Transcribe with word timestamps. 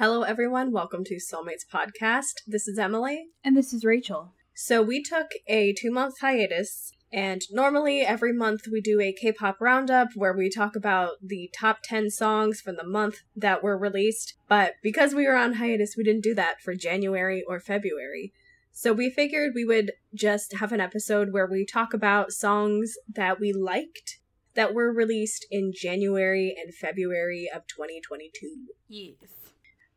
Hello, 0.00 0.22
everyone. 0.22 0.72
Welcome 0.72 1.04
to 1.04 1.16
Soulmates 1.16 1.66
Podcast. 1.70 2.36
This 2.46 2.66
is 2.66 2.78
Emily. 2.78 3.26
And 3.44 3.54
this 3.54 3.74
is 3.74 3.84
Rachel. 3.84 4.32
So, 4.54 4.80
we 4.80 5.02
took 5.02 5.26
a 5.46 5.74
two 5.74 5.90
month 5.90 6.20
hiatus, 6.22 6.94
and 7.12 7.42
normally 7.50 8.00
every 8.00 8.32
month 8.32 8.62
we 8.72 8.80
do 8.80 8.98
a 8.98 9.12
K 9.12 9.30
pop 9.30 9.60
roundup 9.60 10.12
where 10.14 10.32
we 10.32 10.48
talk 10.48 10.74
about 10.74 11.16
the 11.22 11.50
top 11.54 11.80
10 11.84 12.08
songs 12.08 12.62
from 12.62 12.76
the 12.76 12.86
month 12.86 13.18
that 13.36 13.62
were 13.62 13.76
released. 13.76 14.36
But 14.48 14.76
because 14.82 15.14
we 15.14 15.26
were 15.26 15.36
on 15.36 15.56
hiatus, 15.56 15.98
we 15.98 16.04
didn't 16.04 16.24
do 16.24 16.34
that 16.34 16.62
for 16.62 16.74
January 16.74 17.44
or 17.46 17.60
February. 17.60 18.32
So, 18.72 18.94
we 18.94 19.10
figured 19.10 19.52
we 19.54 19.66
would 19.66 19.92
just 20.14 20.54
have 20.60 20.72
an 20.72 20.80
episode 20.80 21.34
where 21.34 21.46
we 21.46 21.66
talk 21.66 21.92
about 21.92 22.32
songs 22.32 22.94
that 23.06 23.38
we 23.38 23.52
liked 23.52 24.18
that 24.54 24.72
were 24.72 24.90
released 24.90 25.46
in 25.50 25.74
January 25.74 26.56
and 26.58 26.74
February 26.74 27.50
of 27.54 27.66
2022. 27.66 28.68
Yes. 28.88 29.39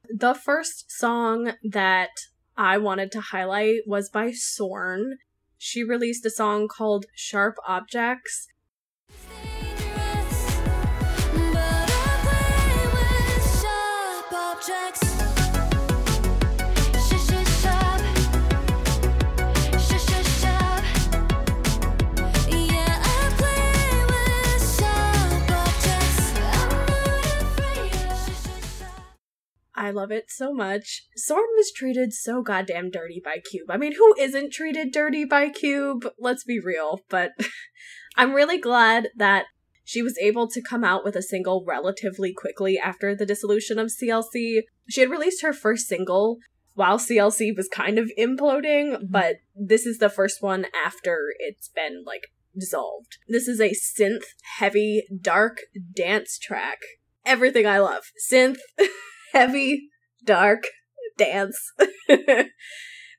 The 0.10 0.34
first 0.34 0.92
song 0.92 1.54
that 1.64 2.12
I 2.58 2.78
wanted 2.78 3.12
to 3.14 3.22
highlight 3.22 3.82
was 3.88 4.10
by 4.10 4.32
Sorn. 4.32 5.18
She 5.58 5.84
released 5.84 6.26
a 6.26 6.30
song 6.30 6.68
called 6.68 7.06
Sharp 7.16 7.56
Objects. 7.68 8.48
I 29.76 29.92
love 29.92 30.12
it 30.12 30.26
so 30.30 30.54
much. 30.54 31.08
Sorn 31.16 31.46
was 31.56 31.72
treated 31.72 32.14
so 32.14 32.42
goddamn 32.42 32.92
dirty 32.92 33.22
by 33.24 33.40
Cube. 33.40 33.70
I 33.70 33.78
mean, 33.78 33.94
who 33.94 34.16
isn't 34.20 34.54
treated 34.54 34.92
dirty 34.92 35.26
by 35.26 35.50
Cube? 35.50 36.08
Let's 36.20 36.44
be 36.44 36.60
real. 36.60 37.02
But 37.10 37.32
I'm 38.16 38.34
really 38.34 38.60
glad 38.60 39.10
that 39.18 39.46
she 39.84 40.02
was 40.02 40.18
able 40.20 40.48
to 40.50 40.62
come 40.62 40.84
out 40.84 41.04
with 41.04 41.16
a 41.16 41.22
single 41.22 41.64
relatively 41.68 42.34
quickly 42.34 42.80
after 42.80 43.16
the 43.16 43.26
dissolution 43.26 43.80
of 43.80 43.92
CLC. 43.92 44.62
She 44.90 45.02
had 45.02 45.10
released 45.10 45.42
her 45.42 45.54
first 45.54 45.88
single 45.88 46.38
while 46.76 46.98
CLC 46.98 47.56
was 47.56 47.68
kind 47.68 48.00
of 48.00 48.12
imploding, 48.18 48.94
mm-hmm. 48.94 49.06
but 49.10 49.38
this 49.56 49.86
is 49.86 49.98
the 49.98 50.10
first 50.10 50.42
one 50.42 50.66
after 50.86 51.34
it's 51.40 51.70
been 51.70 52.04
like 52.06 52.28
dissolved. 52.58 53.18
This 53.28 53.48
is 53.48 53.60
a 53.60 53.72
synth 53.72 54.26
heavy 54.58 55.04
dark 55.22 55.62
dance 55.96 56.38
track. 56.38 56.80
Everything 57.26 57.66
I 57.66 57.80
love. 57.80 58.04
Synth 58.32 58.58
heavy, 59.34 59.90
dark 60.24 60.64
dance. 61.18 61.74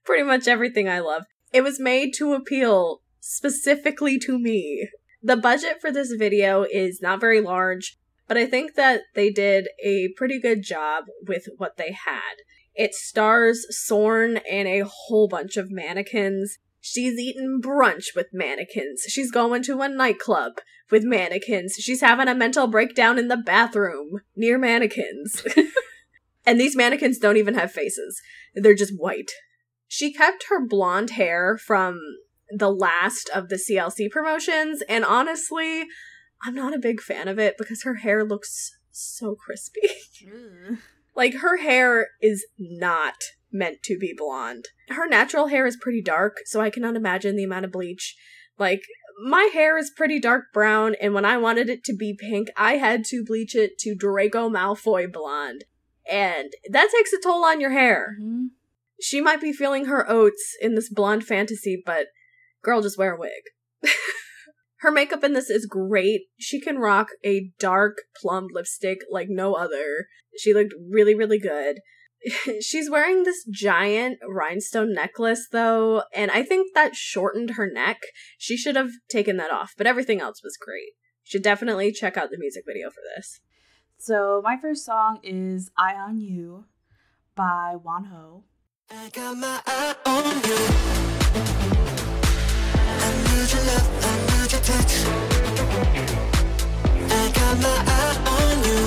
Pretty 0.04 0.22
much 0.22 0.48
everything 0.48 0.88
I 0.88 1.00
love. 1.00 1.24
It 1.52 1.62
was 1.62 1.78
made 1.78 2.12
to 2.14 2.32
appeal 2.32 3.02
specifically 3.20 4.18
to 4.20 4.38
me. 4.38 4.88
The 5.22 5.36
budget 5.36 5.80
for 5.80 5.90
this 5.90 6.12
video 6.12 6.64
is 6.70 7.00
not 7.00 7.20
very 7.20 7.40
large, 7.40 7.96
but 8.28 8.36
I 8.36 8.46
think 8.46 8.74
that 8.74 9.02
they 9.14 9.30
did 9.30 9.68
a 9.82 10.08
pretty 10.16 10.40
good 10.40 10.62
job 10.62 11.04
with 11.26 11.48
what 11.56 11.76
they 11.76 11.92
had. 11.92 12.42
It 12.74 12.94
stars 12.94 13.66
Sorn 13.70 14.38
and 14.50 14.68
a 14.68 14.84
whole 14.84 15.28
bunch 15.28 15.56
of 15.56 15.70
mannequins. 15.70 16.58
She's 16.80 17.18
eating 17.18 17.60
brunch 17.62 18.14
with 18.14 18.26
mannequins. 18.32 19.04
She's 19.08 19.30
going 19.30 19.62
to 19.64 19.80
a 19.80 19.88
nightclub 19.88 20.54
with 20.90 21.04
mannequins. 21.04 21.74
She's 21.78 22.02
having 22.02 22.28
a 22.28 22.34
mental 22.34 22.66
breakdown 22.66 23.18
in 23.18 23.28
the 23.28 23.36
bathroom 23.38 24.20
near 24.36 24.58
mannequins. 24.58 25.42
And 26.46 26.60
these 26.60 26.76
mannequins 26.76 27.18
don't 27.18 27.36
even 27.36 27.54
have 27.54 27.72
faces. 27.72 28.20
They're 28.54 28.74
just 28.74 28.92
white. 28.96 29.30
She 29.88 30.12
kept 30.12 30.46
her 30.48 30.64
blonde 30.66 31.10
hair 31.10 31.56
from 31.56 32.00
the 32.50 32.70
last 32.70 33.30
of 33.34 33.48
the 33.48 33.56
CLC 33.56 34.10
promotions, 34.10 34.82
and 34.88 35.04
honestly, 35.04 35.84
I'm 36.42 36.54
not 36.54 36.74
a 36.74 36.78
big 36.78 37.00
fan 37.00 37.28
of 37.28 37.38
it 37.38 37.56
because 37.56 37.82
her 37.84 37.96
hair 37.96 38.24
looks 38.24 38.72
so 38.90 39.34
crispy. 39.34 39.80
Mm. 40.24 40.78
like, 41.14 41.34
her 41.34 41.58
hair 41.58 42.08
is 42.22 42.46
not 42.58 43.16
meant 43.52 43.82
to 43.82 43.98
be 43.98 44.14
blonde. 44.16 44.68
Her 44.88 45.06
natural 45.06 45.48
hair 45.48 45.66
is 45.66 45.76
pretty 45.76 46.00
dark, 46.00 46.38
so 46.46 46.62
I 46.62 46.70
cannot 46.70 46.96
imagine 46.96 47.36
the 47.36 47.44
amount 47.44 47.66
of 47.66 47.72
bleach. 47.72 48.16
Like, 48.58 48.80
my 49.22 49.50
hair 49.52 49.76
is 49.76 49.92
pretty 49.94 50.18
dark 50.18 50.44
brown, 50.54 50.94
and 51.00 51.12
when 51.12 51.26
I 51.26 51.36
wanted 51.36 51.68
it 51.68 51.84
to 51.84 51.94
be 51.94 52.16
pink, 52.18 52.48
I 52.56 52.76
had 52.76 53.04
to 53.06 53.22
bleach 53.22 53.54
it 53.54 53.76
to 53.80 53.94
Draco 53.94 54.48
Malfoy 54.48 55.12
blonde 55.12 55.64
and 56.10 56.52
that 56.70 56.90
takes 56.94 57.12
a 57.12 57.20
toll 57.20 57.44
on 57.44 57.60
your 57.60 57.70
hair. 57.70 58.16
Mm-hmm. 58.20 58.46
She 59.00 59.20
might 59.20 59.40
be 59.40 59.52
feeling 59.52 59.86
her 59.86 60.08
oats 60.08 60.56
in 60.60 60.74
this 60.74 60.88
blonde 60.88 61.24
fantasy, 61.24 61.82
but 61.84 62.06
girl, 62.62 62.80
just 62.80 62.98
wear 62.98 63.14
a 63.14 63.18
wig. 63.18 63.42
her 64.78 64.90
makeup 64.90 65.24
in 65.24 65.32
this 65.32 65.50
is 65.50 65.66
great. 65.66 66.22
She 66.38 66.60
can 66.60 66.78
rock 66.78 67.08
a 67.24 67.50
dark 67.58 67.98
plum 68.20 68.46
lipstick 68.52 68.98
like 69.10 69.28
no 69.28 69.54
other. 69.54 70.06
She 70.38 70.54
looked 70.54 70.74
really, 70.90 71.14
really 71.14 71.38
good. 71.38 71.80
She's 72.60 72.90
wearing 72.90 73.24
this 73.24 73.44
giant 73.44 74.18
rhinestone 74.26 74.94
necklace 74.94 75.48
though, 75.50 76.04
and 76.14 76.30
I 76.30 76.42
think 76.42 76.74
that 76.74 76.94
shortened 76.94 77.50
her 77.50 77.70
neck. 77.70 77.98
She 78.38 78.56
should 78.56 78.76
have 78.76 78.90
taken 79.08 79.36
that 79.36 79.50
off, 79.50 79.72
but 79.76 79.86
everything 79.86 80.20
else 80.20 80.42
was 80.42 80.56
great. 80.56 80.92
You 81.24 81.30
should 81.30 81.42
definitely 81.42 81.92
check 81.92 82.16
out 82.16 82.30
the 82.30 82.38
music 82.38 82.64
video 82.66 82.90
for 82.90 83.00
this. 83.16 83.40
So 84.04 84.42
my 84.44 84.58
first 84.58 84.84
song 84.84 85.18
is 85.22 85.70
"Eye 85.78 85.94
on 85.94 86.20
You" 86.20 86.66
by 87.34 87.76
Wonho. 87.82 88.42
I 88.90 89.08
got 89.08 89.34
my 89.34 89.62
eye 89.64 89.94
on 90.04 90.42
you. 90.44 90.60
I 93.00 93.08
need 93.24 93.48
your 93.48 93.64
love, 93.64 93.88
I 94.04 94.12
need 94.28 94.52
your 94.52 94.60
touch. 94.60 94.94
I 97.18 97.32
got 97.32 97.54
my 97.64 97.78
eye 97.96 98.16
on 98.28 98.56
you. 98.68 98.80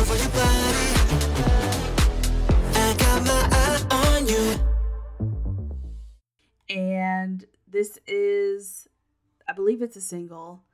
over 0.00 0.16
your 0.16 0.32
body. 0.36 0.88
I 2.74 2.94
got 2.98 3.18
my 3.24 3.42
eye 3.62 3.80
on 4.04 4.20
you. 4.28 4.44
And 6.68 7.46
this 7.66 7.98
is, 8.06 8.86
I 9.48 9.54
believe 9.54 9.80
it's 9.80 9.96
a 9.96 10.02
single 10.02 10.67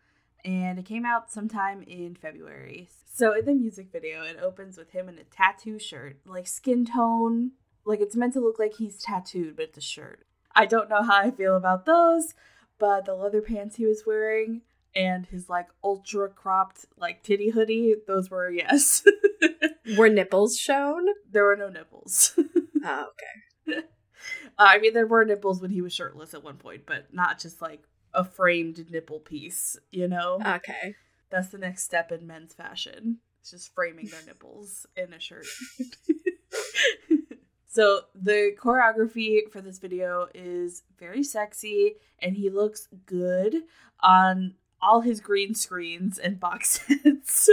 and 0.45 0.79
it 0.79 0.85
came 0.85 1.07
out 1.07 1.31
sometime 1.31 1.83
in 1.83 2.15
February. 2.15 2.89
So 3.13 3.33
in 3.33 3.45
the 3.45 3.55
music 3.55 3.89
video, 3.93 4.23
it 4.23 4.39
opens 4.43 4.77
with 4.77 4.91
him 4.91 5.09
in 5.09 5.19
a 5.19 5.25
tattoo 5.25 5.79
shirt, 5.79 6.19
like 6.27 6.47
skin 6.47 6.85
tone, 6.85 7.53
like 7.85 8.01
it's 8.01 8.17
meant 8.17 8.33
to 8.35 8.41
look 8.41 8.59
like 8.59 8.75
he's 8.75 8.99
tattooed, 8.99 9.57
but 9.57 9.67
it's 9.67 9.79
a 9.79 9.83
shirt. 9.83 10.27
I 10.55 10.67
don't 10.67 10.89
know 10.89 11.03
how 11.03 11.17
I 11.17 11.31
feel 11.31 11.57
about 11.57 11.87
those, 11.87 12.35
but 12.79 13.05
the 13.05 13.15
leather 13.15 13.41
pants 13.41 13.77
he 13.77 13.87
was 13.87 14.05
wearing 14.07 14.63
and 14.95 15.27
his 15.27 15.49
like 15.49 15.69
ultra 15.83 16.29
cropped 16.29 16.87
like 16.97 17.23
titty 17.23 17.51
hoodie, 17.51 17.95
those 18.07 18.31
were 18.31 18.51
yes. 18.51 19.05
were 19.97 20.09
nipples 20.09 20.57
shown? 20.57 21.07
There 21.31 21.45
were 21.45 21.57
no 21.57 21.69
nipples. 21.69 22.39
oh, 22.85 23.07
okay. 23.69 23.83
I 24.57 24.79
mean, 24.79 24.95
there 24.95 25.07
were 25.07 25.25
nipples 25.25 25.61
when 25.61 25.71
he 25.71 25.83
was 25.83 25.93
shirtless 25.93 26.35
at 26.35 26.45
one 26.45 26.57
point, 26.57 26.83
but 26.87 27.13
not 27.13 27.41
just 27.41 27.61
like 27.61 27.83
a 28.15 28.25
framed 28.25 28.91
nipple 28.91 29.21
piece, 29.21 29.77
you 29.91 30.09
know? 30.09 30.39
Okay. 30.45 30.95
That's 31.31 31.49
the 31.49 31.59
next 31.59 31.85
step 31.85 32.13
in 32.13 32.27
men's 32.27 32.55
fashion. 32.55 33.19
It's 33.41 33.51
just 33.51 33.75
framing 33.75 34.07
their 34.07 34.23
nipples 34.25 34.87
in 34.97 35.13
a 35.13 35.21
shirt. 35.21 35.47
so 37.69 38.03
the 38.15 38.53
choreography 38.59 39.41
for 39.53 39.61
this 39.61 39.79
video 39.79 40.29
is 40.35 40.83
very 40.99 41.23
sexy 41.23 41.97
and 42.21 42.37
he 42.37 42.49
looks 42.49 42.89
good 43.05 43.57
on 44.01 44.55
all 44.81 45.01
his 45.01 45.21
green 45.21 45.55
screens 45.55 46.19
and 46.19 46.39
box 46.41 46.81
sets. 46.87 47.51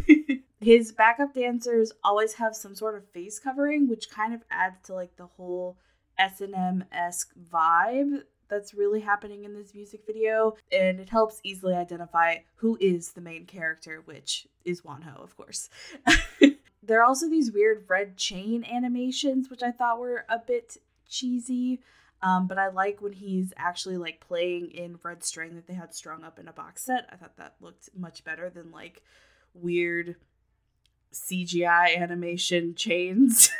his 0.60 0.92
backup 0.92 1.34
dancers 1.34 1.92
always 2.02 2.34
have 2.34 2.56
some 2.56 2.74
sort 2.74 2.96
of 2.96 3.08
face 3.10 3.38
covering, 3.38 3.88
which 3.88 4.10
kind 4.10 4.34
of 4.34 4.42
adds 4.50 4.76
to 4.84 4.94
like 4.94 5.16
the 5.16 5.26
whole 5.26 5.76
S&M 6.18 6.84
esque 6.90 7.32
vibe 7.52 8.22
that's 8.48 8.74
really 8.74 9.00
happening 9.00 9.44
in 9.44 9.54
this 9.54 9.74
music 9.74 10.02
video, 10.06 10.56
and 10.72 11.00
it 11.00 11.08
helps 11.08 11.40
easily 11.44 11.74
identify 11.74 12.36
who 12.56 12.76
is 12.80 13.12
the 13.12 13.20
main 13.20 13.46
character, 13.46 14.02
which 14.04 14.46
is 14.64 14.82
Wonho, 14.82 15.22
of 15.22 15.36
course. 15.36 15.68
there 16.82 17.00
are 17.00 17.04
also 17.04 17.28
these 17.28 17.52
weird 17.52 17.84
red 17.88 18.16
chain 18.16 18.64
animations, 18.64 19.50
which 19.50 19.62
I 19.62 19.70
thought 19.70 20.00
were 20.00 20.24
a 20.28 20.38
bit 20.38 20.76
cheesy. 21.08 21.80
Um, 22.20 22.48
but 22.48 22.58
I 22.58 22.68
like 22.68 23.00
when 23.00 23.12
he's 23.12 23.52
actually 23.56 23.96
like 23.96 24.20
playing 24.20 24.72
in 24.72 24.98
red 25.04 25.22
string 25.22 25.54
that 25.54 25.66
they 25.68 25.74
had 25.74 25.94
strung 25.94 26.24
up 26.24 26.38
in 26.38 26.48
a 26.48 26.52
box 26.52 26.84
set. 26.84 27.08
I 27.12 27.16
thought 27.16 27.36
that 27.36 27.54
looked 27.60 27.90
much 27.96 28.24
better 28.24 28.50
than 28.50 28.72
like 28.72 29.02
weird 29.54 30.16
CGI 31.12 31.96
animation 31.96 32.74
chains. 32.76 33.50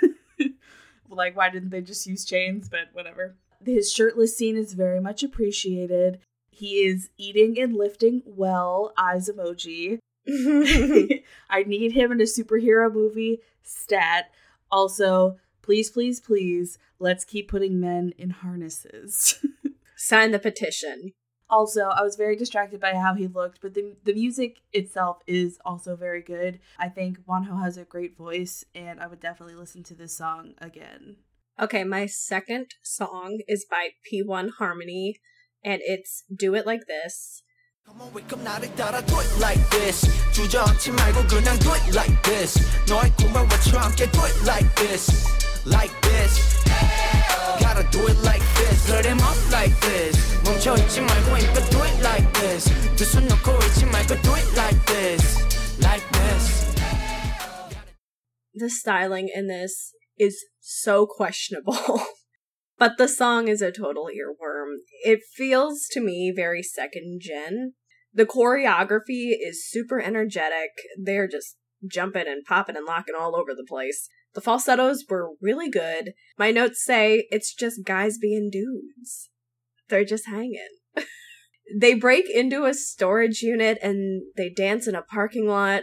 like, 1.08 1.36
why 1.36 1.50
didn't 1.50 1.70
they 1.70 1.82
just 1.82 2.06
use 2.06 2.24
chains? 2.24 2.68
But 2.68 2.88
whatever. 2.92 3.36
His 3.64 3.92
shirtless 3.92 4.36
scene 4.36 4.56
is 4.56 4.74
very 4.74 5.00
much 5.00 5.22
appreciated. 5.22 6.20
He 6.50 6.86
is 6.86 7.10
eating 7.18 7.58
and 7.58 7.74
lifting 7.74 8.22
well, 8.24 8.92
eyes 8.96 9.28
emoji. 9.28 9.98
I 11.50 11.62
need 11.64 11.92
him 11.92 12.12
in 12.12 12.20
a 12.20 12.24
superhero 12.24 12.92
movie. 12.92 13.40
Stat. 13.62 14.30
Also, 14.70 15.38
please, 15.62 15.90
please, 15.90 16.20
please, 16.20 16.78
let's 16.98 17.24
keep 17.24 17.48
putting 17.48 17.80
men 17.80 18.12
in 18.18 18.30
harnesses. 18.30 19.44
Sign 19.96 20.30
the 20.30 20.38
petition. 20.38 21.12
Also, 21.50 21.84
I 21.84 22.02
was 22.02 22.16
very 22.16 22.36
distracted 22.36 22.78
by 22.78 22.94
how 22.94 23.14
he 23.14 23.26
looked, 23.26 23.60
but 23.62 23.72
the, 23.72 23.96
the 24.04 24.12
music 24.12 24.60
itself 24.72 25.22
is 25.26 25.58
also 25.64 25.96
very 25.96 26.20
good. 26.20 26.60
I 26.78 26.88
think 26.88 27.20
Wonho 27.20 27.62
has 27.62 27.78
a 27.78 27.84
great 27.84 28.16
voice, 28.16 28.64
and 28.74 29.00
I 29.00 29.06
would 29.06 29.20
definitely 29.20 29.54
listen 29.54 29.82
to 29.84 29.94
this 29.94 30.14
song 30.14 30.54
again. 30.58 31.16
Okay, 31.61 31.83
my 31.83 32.07
second 32.07 32.73
song 32.83 33.39
is 33.47 33.65
by 33.69 33.89
P1 34.05 34.57
Harmony, 34.57 35.19
and 35.63 35.81
it's 35.85 36.23
Do 36.33 36.55
It 36.55 36.65
Like 36.65 36.87
This. 36.87 37.43
Come 37.85 38.01
on, 38.01 38.13
wake 38.13 38.31
up, 38.33 38.39
나를 38.41 38.73
따라 38.75 39.05
do 39.05 39.19
it 39.19 39.39
like 39.39 39.61
this. 39.69 40.07
주저앉지 40.33 40.91
말고 40.91 41.27
그냥 41.27 41.59
do 41.59 41.71
it 41.75 41.93
like 41.93 42.15
this. 42.23 42.57
너의 42.87 43.11
꿈을 43.17 43.43
외쳐 43.43 43.77
함께 43.77 44.09
do 44.09 44.23
it 44.23 44.39
like 44.47 44.67
this, 44.75 45.27
like 45.67 45.93
this. 46.01 46.63
Gotta 47.59 47.83
do 47.91 47.99
it 48.07 48.17
like 48.23 48.43
this. 48.55 48.87
Put 48.87 49.05
him 49.05 49.19
up 49.19 49.37
like 49.51 49.75
this. 49.81 50.17
멈춰 50.43 50.75
있지 50.77 51.01
말고 51.01 51.37
힘껏 51.37 51.69
do 51.69 51.83
it 51.83 51.99
like 52.01 52.27
this. 52.39 52.71
두 52.95 53.03
손 53.05 53.27
놓고 53.27 53.51
있지 53.67 53.85
말고 53.85 54.15
do 54.21 54.31
it 54.33 54.49
like 54.55 54.79
this, 54.87 55.43
like 55.83 56.07
this. 56.17 56.73
The 58.55 58.69
styling 58.69 59.29
in 59.33 59.47
this 59.47 59.93
is 60.18 60.44
so 60.60 61.06
questionable. 61.06 62.02
but 62.78 62.98
the 62.98 63.08
song 63.08 63.48
is 63.48 63.62
a 63.62 63.72
total 63.72 64.06
earworm. 64.06 64.76
It 65.04 65.20
feels 65.34 65.86
to 65.92 66.00
me 66.00 66.32
very 66.34 66.62
second 66.62 67.20
gen. 67.22 67.74
The 68.12 68.26
choreography 68.26 69.32
is 69.40 69.68
super 69.68 70.00
energetic. 70.00 70.70
They're 71.00 71.28
just 71.28 71.56
jumping 71.86 72.26
and 72.26 72.44
popping 72.44 72.76
and 72.76 72.86
locking 72.86 73.14
all 73.18 73.36
over 73.36 73.54
the 73.54 73.66
place. 73.68 74.08
The 74.34 74.40
falsettos 74.40 75.04
were 75.08 75.30
really 75.40 75.70
good. 75.70 76.12
My 76.38 76.50
notes 76.50 76.84
say 76.84 77.26
it's 77.30 77.54
just 77.54 77.84
guys 77.84 78.18
being 78.18 78.50
dudes. 78.50 79.30
They're 79.88 80.04
just 80.04 80.26
hanging. 80.26 80.68
they 81.80 81.94
break 81.94 82.28
into 82.28 82.64
a 82.64 82.74
storage 82.74 83.42
unit 83.42 83.78
and 83.82 84.22
they 84.36 84.50
dance 84.50 84.86
in 84.86 84.94
a 84.94 85.02
parking 85.02 85.46
lot. 85.46 85.82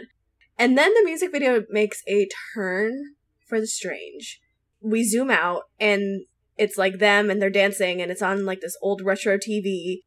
And 0.58 0.76
then 0.76 0.94
the 0.94 1.04
music 1.04 1.32
video 1.32 1.64
makes 1.70 2.02
a 2.08 2.28
turn 2.54 3.15
for 3.46 3.60
the 3.60 3.66
strange. 3.66 4.40
We 4.80 5.04
zoom 5.04 5.30
out 5.30 5.62
and 5.80 6.26
it's 6.56 6.76
like 6.76 6.98
them 6.98 7.30
and 7.30 7.40
they're 7.40 7.50
dancing 7.50 8.00
and 8.02 8.10
it's 8.10 8.22
on 8.22 8.44
like 8.44 8.60
this 8.60 8.76
old 8.82 9.02
retro 9.02 9.38
TV. 9.38 10.00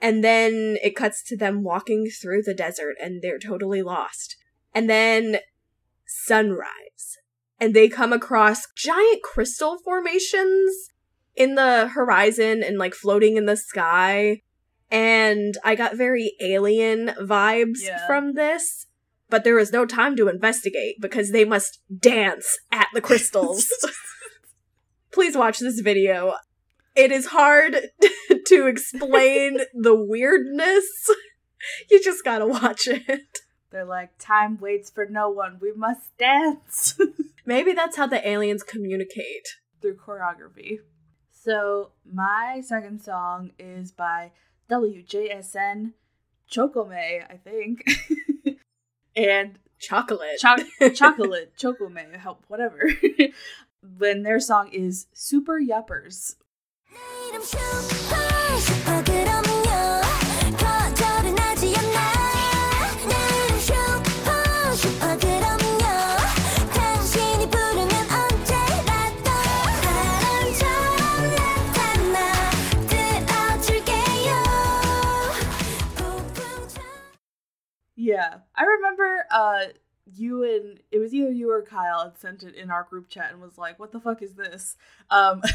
And 0.00 0.22
then 0.22 0.76
it 0.82 0.96
cuts 0.96 1.22
to 1.24 1.36
them 1.36 1.62
walking 1.62 2.06
through 2.06 2.42
the 2.42 2.54
desert 2.54 2.96
and 3.02 3.22
they're 3.22 3.38
totally 3.38 3.82
lost. 3.82 4.36
And 4.74 4.88
then 4.90 5.38
sunrise. 6.06 7.18
And 7.60 7.72
they 7.74 7.88
come 7.88 8.12
across 8.12 8.66
giant 8.76 9.22
crystal 9.22 9.78
formations 9.84 10.90
in 11.36 11.54
the 11.54 11.88
horizon 11.88 12.62
and 12.62 12.78
like 12.78 12.94
floating 12.94 13.36
in 13.36 13.46
the 13.46 13.56
sky. 13.56 14.42
And 14.90 15.54
I 15.64 15.74
got 15.74 15.96
very 15.96 16.34
alien 16.40 17.08
vibes 17.20 17.80
Yeah. 17.82 18.06
from 18.06 18.34
this. 18.34 18.86
But 19.30 19.44
there 19.44 19.58
is 19.58 19.72
no 19.72 19.86
time 19.86 20.16
to 20.16 20.28
investigate 20.28 20.96
because 21.00 21.30
they 21.32 21.44
must 21.44 21.80
dance 21.98 22.58
at 22.70 22.88
the 22.94 23.00
crystals. 23.00 23.66
Please 25.12 25.36
watch 25.36 25.58
this 25.58 25.80
video. 25.80 26.34
It 26.94 27.10
is 27.10 27.26
hard 27.26 27.76
to 28.46 28.66
explain 28.66 29.58
the 29.74 29.94
weirdness. 29.94 30.86
You 31.90 32.02
just 32.02 32.24
gotta 32.24 32.46
watch 32.46 32.86
it. 32.86 33.40
They're 33.70 33.84
like, 33.84 34.10
time 34.18 34.58
waits 34.60 34.90
for 34.90 35.06
no 35.06 35.30
one. 35.30 35.58
We 35.60 35.72
must 35.72 36.16
dance 36.18 36.96
Maybe 37.46 37.72
that's 37.72 37.96
how 37.96 38.06
the 38.06 38.26
aliens 38.26 38.62
communicate. 38.62 39.48
through 39.82 39.96
choreography. 39.96 40.78
So, 41.32 41.90
my 42.10 42.62
second 42.64 43.00
song 43.02 43.50
is 43.58 43.92
by 43.92 44.32
WJSN 44.70 45.92
Chocome, 46.50 47.22
I 47.30 47.36
think. 47.36 47.84
And 49.16 49.58
Chocolate. 49.78 50.38
Choc- 50.38 50.60
chocolate, 50.94 51.56
may 51.88 52.06
help, 52.18 52.44
whatever. 52.48 52.90
when 53.98 54.22
their 54.22 54.40
song 54.40 54.70
is 54.72 55.06
Super 55.12 55.60
Yuppers. 55.60 56.36
Yeah. 78.14 78.38
I 78.54 78.64
remember 78.64 79.26
uh 79.30 79.64
you 80.14 80.44
and 80.44 80.80
it 80.92 80.98
was 80.98 81.14
either 81.14 81.32
you 81.32 81.50
or 81.50 81.62
Kyle 81.62 82.04
had 82.04 82.18
sent 82.18 82.42
it 82.42 82.54
in 82.54 82.70
our 82.70 82.84
group 82.84 83.08
chat 83.08 83.32
and 83.32 83.40
was 83.40 83.58
like, 83.58 83.78
what 83.78 83.92
the 83.92 84.00
fuck 84.00 84.22
is 84.22 84.34
this? 84.34 84.76
Um 85.10 85.42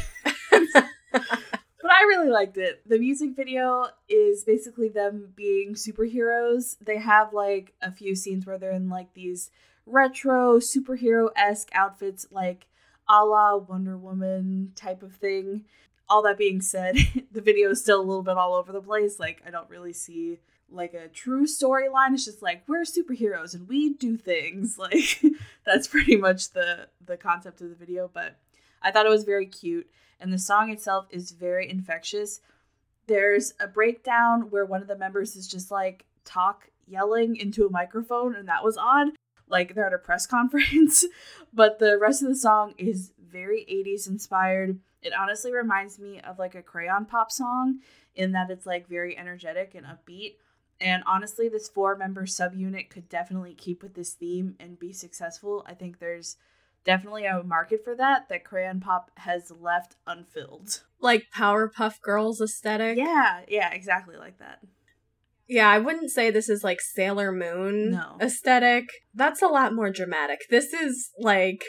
But 1.82 1.92
I 1.92 2.02
really 2.02 2.28
liked 2.28 2.58
it. 2.58 2.82
The 2.86 2.98
music 2.98 3.34
video 3.34 3.86
is 4.08 4.44
basically 4.44 4.88
them 4.88 5.32
being 5.34 5.74
superheroes. 5.74 6.76
They 6.80 6.98
have 6.98 7.32
like 7.32 7.72
a 7.80 7.90
few 7.90 8.14
scenes 8.14 8.44
where 8.46 8.58
they're 8.58 8.70
in 8.70 8.88
like 8.90 9.14
these 9.14 9.50
retro 9.86 10.58
superhero 10.58 11.30
esque 11.36 11.70
outfits, 11.72 12.26
like 12.30 12.66
a 13.08 13.24
la 13.24 13.56
Wonder 13.56 13.96
Woman 13.96 14.72
type 14.76 15.02
of 15.02 15.14
thing. 15.14 15.64
All 16.08 16.22
that 16.22 16.38
being 16.38 16.60
said, 16.60 16.96
the 17.32 17.40
video 17.40 17.70
is 17.70 17.80
still 17.80 18.00
a 18.00 18.02
little 18.02 18.22
bit 18.22 18.36
all 18.36 18.54
over 18.54 18.72
the 18.72 18.82
place. 18.82 19.18
Like, 19.18 19.42
I 19.46 19.50
don't 19.50 19.70
really 19.70 19.92
see 19.92 20.38
like 20.70 20.94
a 20.94 21.08
true 21.08 21.46
storyline. 21.46 22.14
It's 22.14 22.24
just 22.24 22.42
like 22.42 22.62
we're 22.66 22.82
superheroes 22.82 23.54
and 23.54 23.68
we 23.68 23.94
do 23.94 24.16
things. 24.16 24.78
Like 24.90 25.22
that's 25.66 25.86
pretty 25.86 26.16
much 26.16 26.50
the 26.50 26.88
the 27.04 27.16
concept 27.16 27.60
of 27.60 27.68
the 27.68 27.74
video. 27.74 28.10
But 28.12 28.38
I 28.82 28.90
thought 28.90 29.06
it 29.06 29.10
was 29.10 29.24
very 29.24 29.46
cute, 29.46 29.88
and 30.18 30.32
the 30.32 30.38
song 30.38 30.70
itself 30.70 31.06
is 31.10 31.32
very 31.32 31.68
infectious. 31.68 32.40
There's 33.06 33.52
a 33.60 33.66
breakdown 33.66 34.50
where 34.50 34.64
one 34.64 34.80
of 34.80 34.88
the 34.88 34.96
members 34.96 35.36
is 35.36 35.46
just 35.46 35.70
like 35.70 36.06
talk 36.24 36.70
yelling 36.86 37.36
into 37.36 37.66
a 37.66 37.70
microphone, 37.70 38.34
and 38.34 38.48
that 38.48 38.64
was 38.64 38.76
odd. 38.76 39.08
Like 39.48 39.74
they're 39.74 39.86
at 39.86 39.92
a 39.92 39.98
press 39.98 40.26
conference, 40.36 41.04
but 41.52 41.78
the 41.78 41.98
rest 41.98 42.22
of 42.22 42.28
the 42.28 42.36
song 42.36 42.74
is 42.78 43.12
very 43.30 43.66
80s 43.70 44.08
inspired. 44.08 44.78
It 45.02 45.12
honestly 45.18 45.52
reminds 45.52 45.98
me 45.98 46.20
of 46.20 46.38
like 46.38 46.54
a 46.54 46.62
crayon 46.62 47.06
pop 47.06 47.30
song 47.32 47.80
in 48.14 48.32
that 48.32 48.50
it's 48.50 48.66
like 48.66 48.88
very 48.88 49.16
energetic 49.16 49.74
and 49.74 49.86
upbeat. 49.86 50.34
And 50.80 51.02
honestly, 51.06 51.48
this 51.48 51.68
four 51.68 51.96
member 51.96 52.24
subunit 52.24 52.88
could 52.90 53.08
definitely 53.08 53.54
keep 53.54 53.82
with 53.82 53.94
this 53.94 54.14
theme 54.14 54.56
and 54.58 54.78
be 54.78 54.92
successful. 54.92 55.64
I 55.66 55.74
think 55.74 55.98
there's 55.98 56.36
definitely 56.84 57.26
a 57.26 57.42
market 57.42 57.84
for 57.84 57.94
that 57.96 58.28
that 58.30 58.44
crayon 58.44 58.80
pop 58.80 59.10
has 59.18 59.50
left 59.50 59.96
unfilled. 60.06 60.82
like 61.00 61.26
Powerpuff 61.34 62.00
Girls 62.00 62.40
aesthetic. 62.40 62.96
Yeah, 62.96 63.40
yeah, 63.48 63.72
exactly 63.72 64.16
like 64.16 64.38
that. 64.38 64.60
Yeah, 65.46 65.68
I 65.68 65.78
wouldn't 65.78 66.10
say 66.12 66.30
this 66.30 66.48
is 66.48 66.62
like 66.62 66.80
Sailor 66.80 67.32
Moon 67.32 67.90
No. 67.90 68.16
aesthetic. 68.20 68.84
That's 69.12 69.42
a 69.42 69.48
lot 69.48 69.74
more 69.74 69.90
dramatic. 69.90 70.38
This 70.48 70.72
is 70.72 71.10
like 71.18 71.64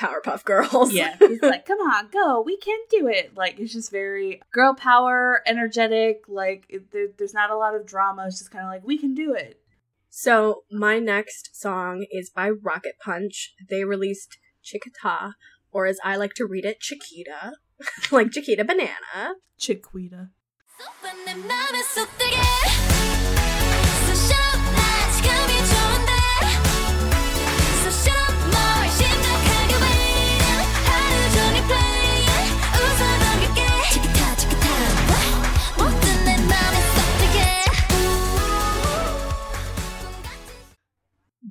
Powerpuff 0.00 0.44
Girls. 0.44 0.92
Yeah, 0.92 1.16
it's 1.20 1.42
like, 1.42 1.66
come 1.66 1.78
on, 1.78 2.08
go, 2.08 2.40
we 2.40 2.56
can 2.56 2.78
do 2.88 3.06
it. 3.06 3.36
Like, 3.36 3.60
it's 3.60 3.74
just 3.74 3.90
very 3.90 4.40
girl 4.50 4.74
power, 4.74 5.42
energetic. 5.46 6.22
Like, 6.26 6.64
it, 6.70 6.90
there, 6.90 7.08
there's 7.18 7.34
not 7.34 7.50
a 7.50 7.56
lot 7.56 7.74
of 7.74 7.86
drama. 7.86 8.24
It's 8.26 8.38
just 8.38 8.50
kind 8.50 8.64
of 8.64 8.70
like, 8.70 8.86
we 8.86 8.96
can 8.96 9.14
do 9.14 9.34
it. 9.34 9.60
So 10.08 10.64
my 10.72 10.98
next 10.98 11.60
song 11.60 12.06
is 12.10 12.30
by 12.30 12.48
Rocket 12.48 12.94
Punch. 13.04 13.54
They 13.68 13.84
released 13.84 14.38
Chiquita, 14.62 15.34
or 15.70 15.86
as 15.86 15.98
I 16.02 16.16
like 16.16 16.32
to 16.34 16.46
read 16.46 16.64
it, 16.64 16.80
Chiquita, 16.80 17.52
like 18.10 18.32
Chiquita 18.32 18.64
Banana. 18.64 19.34
Chiquita. 19.58 20.30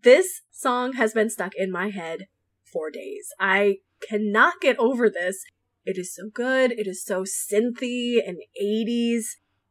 This 0.04 0.42
song 0.52 0.94
has 0.94 1.14
been 1.14 1.30
stuck 1.30 1.54
in 1.56 1.72
my 1.72 1.90
head 1.90 2.28
for 2.72 2.90
days. 2.90 3.30
I 3.40 3.78
cannot 4.08 4.62
get 4.62 4.78
over 4.78 5.10
this. 5.10 5.44
It 5.84 5.98
is 5.98 6.16
so 6.16 6.30
good. 6.34 6.72
It 6.72 6.88
is 6.88 7.04
so 7.04 7.24
synthy 7.24 8.18
and 8.26 8.38
80s. 8.62 9.24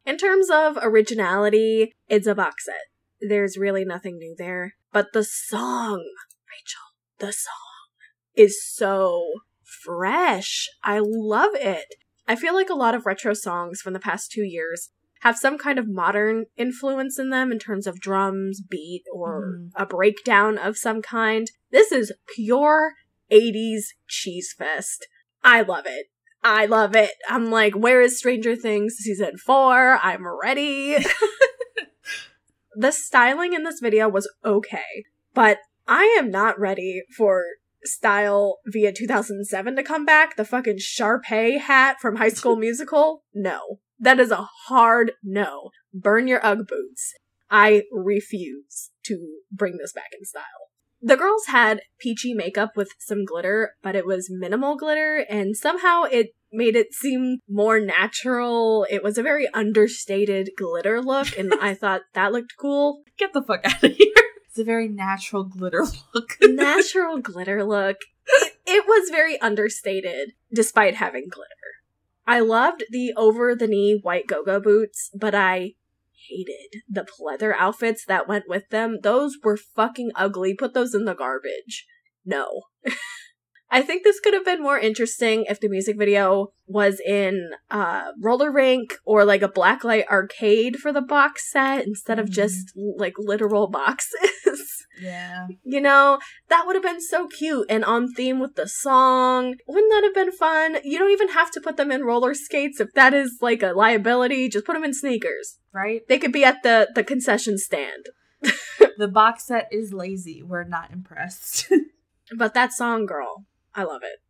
In 0.05 0.19
terms 0.19 0.51
of 0.51 0.79
originality, 0.83 1.93
it's 2.09 2.27
a 2.27 2.35
box 2.35 2.67
set. 2.67 3.29
there's 3.29 3.57
really 3.57 3.85
nothing 3.85 4.19
new 4.19 4.35
there. 4.37 4.75
But 4.93 5.13
the 5.13 5.25
song, 5.25 6.05
Rachel, 6.51 6.89
the 7.19 7.33
song 7.33 7.55
is 8.35 8.63
so 8.65 9.25
fresh. 9.63 10.69
I 10.83 11.01
love 11.03 11.55
it. 11.55 11.95
I 12.27 12.37
feel 12.37 12.55
like 12.55 12.71
a 12.71 12.75
lot 12.75 12.95
of 12.95 13.07
retro 13.07 13.33
songs 13.33 13.81
from 13.81 13.93
the 13.95 14.01
past 14.01 14.31
two 14.31 14.45
years 14.45 14.91
have 15.21 15.37
some 15.37 15.59
kind 15.59 15.79
of 15.79 15.89
modern 15.89 16.47
influence 16.57 17.19
in 17.19 17.31
them 17.31 17.51
in 17.53 17.59
terms 17.59 17.87
of 17.87 18.01
drums, 18.01 18.61
beat, 18.61 19.03
or 19.13 19.43
Mhm. 19.43 19.71
a 19.75 19.87
breakdown 19.87 20.59
of 20.59 20.77
some 20.77 21.03
kind. 21.03 21.51
This 21.71 21.93
is 21.93 22.13
pure 22.35 22.95
80s 23.31 23.95
cheese 24.07 24.55
fest. 24.57 25.07
I 25.43 25.63
love 25.63 25.87
it. 25.87 26.07
I 26.43 26.67
love 26.67 26.95
it. 26.95 27.11
I'm 27.29 27.51
like, 27.51 27.75
where 27.75 28.01
is 28.01 28.17
Stranger 28.19 28.55
Things 28.55 28.95
season 28.95 29.37
four? 29.39 29.99
I'm 30.03 30.25
ready. 30.41 30.97
the 32.77 32.93
styling 32.93 33.53
in 33.55 33.65
this 33.65 33.81
video 33.81 34.09
was 34.09 34.31
okay, 34.45 35.05
but 35.35 35.59
I 35.87 36.05
am 36.19 36.31
not 36.31 36.59
ready 36.59 37.03
for 37.17 37.45
style 37.85 38.59
via 38.67 38.93
2007 38.93 39.77
to 39.77 39.83
come 39.83 40.05
back. 40.05 40.37
The 40.37 40.45
fucking 40.45 40.79
Sharpay 40.79 41.59
hat 41.59 41.97
from 42.01 42.17
High 42.17 42.29
School 42.29 42.57
Musical? 42.67 43.25
No. 43.35 43.81
That 43.99 44.21
is 44.21 44.31
a 44.31 44.49
hard 44.67 45.13
no. 45.23 45.71
Burn 45.93 46.29
your 46.29 46.45
Ugg 46.45 46.67
boots. 46.69 47.15
I 47.51 47.85
refuse 47.93 48.91
to 49.05 49.39
bring 49.51 49.79
this 49.79 49.93
back 49.93 50.11
in 50.19 50.25
style. 50.25 50.45
The 51.01 51.17
girls 51.17 51.47
had 51.47 51.83
peachy 52.01 52.35
makeup 52.35 52.73
with 52.77 52.91
some 52.99 53.25
glitter, 53.25 53.75
but 53.83 53.95
it 53.95 54.05
was 54.05 54.29
minimal 54.31 54.77
glitter, 54.77 55.25
and 55.29 55.57
somehow 55.57 56.03
it 56.03 56.31
made 56.53 56.75
it 56.75 56.93
seem 56.93 57.39
more 57.49 57.79
natural. 57.79 58.85
It 58.91 59.03
was 59.05 59.17
a 59.17 59.23
very 59.23 59.49
understated 59.55 60.51
glitter 60.57 61.01
look, 61.01 61.39
and 61.39 61.55
I 61.61 61.75
thought 61.81 62.03
that 62.15 62.33
looked 62.33 62.55
cool. 62.59 63.03
Get 63.17 63.33
the 63.33 63.43
fuck 63.43 63.61
out 63.65 63.83
of 63.85 63.93
here. 63.93 64.13
It's 64.49 64.59
a 64.59 64.65
very 64.65 64.89
natural 64.89 65.45
glitter 65.45 65.85
look. 66.15 66.37
Natural 66.43 67.19
glitter 67.19 67.65
look. 67.65 67.99
It, 68.27 68.53
it 68.67 68.85
was 68.87 69.09
very 69.11 69.41
understated, 69.41 70.33
despite 70.53 70.97
having 70.97 71.29
glitter. 71.31 71.49
I 72.29 72.41
loved 72.41 72.85
the 72.91 73.15
over 73.17 73.55
the 73.55 73.67
knee 73.67 73.99
white 74.03 74.27
go 74.27 74.45
go 74.45 74.61
boots, 74.61 75.11
but 75.19 75.35
I 75.35 75.73
hated 76.29 76.83
the 76.89 77.07
pleather 77.07 77.55
outfits 77.57 78.05
that 78.05 78.29
went 78.29 78.45
with 78.47 78.69
them. 78.69 78.99
Those 79.03 79.39
were 79.43 79.57
fucking 79.57 80.11
ugly. 80.15 80.55
Put 80.55 80.75
those 80.75 80.95
in 80.95 81.07
the 81.07 81.15
garbage. 81.15 81.87
No. 82.27 82.65
I 83.71 83.83
think 83.83 84.03
this 84.03 84.21
could 84.21 84.33
have 84.35 84.45
been 84.47 84.63
more 84.63 84.79
interesting 84.79 85.45
if 85.49 85.61
the 85.61 85.69
music 85.69 85.97
video 85.99 86.53
was 86.67 87.01
in 87.07 87.51
uh 87.71 88.13
roller 88.21 88.51
rink 88.53 88.95
or 89.05 89.25
like 89.25 89.43
a 89.43 89.49
blacklight 89.49 90.07
arcade 90.09 90.77
for 90.77 90.93
the 90.93 91.03
box 91.03 91.51
set 91.51 91.87
instead 91.87 92.19
of 92.19 92.27
Mhm. 92.27 92.33
just 92.33 92.73
like 92.97 93.15
literal 93.19 93.69
boxes. 93.69 94.21
yeah. 95.01 95.49
you 95.65 95.81
know, 95.81 96.19
that 96.49 96.65
would 96.67 96.77
have 96.77 96.83
been 96.83 97.01
so 97.01 97.29
cute 97.29 97.67
and 97.69 97.85
on 97.85 98.13
theme 98.13 98.39
with 98.41 98.57
the 98.57 98.69
song. 98.69 99.57
Wouldn't 99.67 99.93
that 99.93 100.05
have 100.05 100.15
been 100.15 100.33
fun? 100.33 100.79
You 100.85 100.99
don't 100.99 101.11
even 101.11 101.31
have 101.31 101.51
to 101.53 101.61
put 101.61 101.77
them 101.77 101.91
in 101.91 102.05
roller 102.05 102.35
skates 102.35 102.81
if 102.81 102.93
that 102.95 103.15
is 103.15 103.39
like 103.41 103.63
a 103.63 103.73
liability. 103.73 104.49
Just 104.49 104.65
put 104.65 104.75
them 104.75 104.85
in 104.85 104.95
sneakers. 104.95 105.59
Right? 105.73 106.03
They 106.09 106.19
could 106.19 106.33
be 106.33 106.45
at 106.45 106.63
the 106.63 106.89
the 106.95 107.05
concession 107.05 107.59
stand. 107.59 108.07
The 108.99 109.07
box 109.07 109.47
set 109.47 109.69
is 109.71 109.93
lazy. 109.93 110.43
We're 110.43 110.65
not 110.65 110.91
impressed. 110.91 111.73
But 112.37 112.53
that 112.53 112.73
song, 112.73 113.07
girl, 113.07 113.47
I 113.75 113.85
love 113.85 114.03
it. 114.03 114.21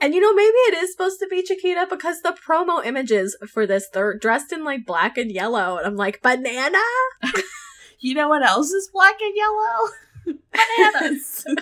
And 0.00 0.14
you 0.14 0.20
know, 0.20 0.32
maybe 0.32 0.56
it 0.68 0.82
is 0.82 0.92
supposed 0.92 1.20
to 1.20 1.26
be 1.26 1.42
Chiquita 1.42 1.86
because 1.90 2.22
the 2.22 2.34
promo 2.46 2.84
images 2.84 3.36
for 3.52 3.66
this, 3.66 3.88
they're 3.92 4.16
dressed 4.16 4.52
in 4.52 4.64
like 4.64 4.86
black 4.86 5.18
and 5.18 5.30
yellow. 5.30 5.76
And 5.76 5.86
I'm 5.86 5.96
like, 5.96 6.22
banana? 6.22 6.78
you 8.00 8.14
know 8.14 8.28
what 8.28 8.42
else 8.42 8.70
is 8.70 8.88
black 8.92 9.20
and 9.20 9.36
yellow? 9.36 9.90
Bananas. 10.26 11.44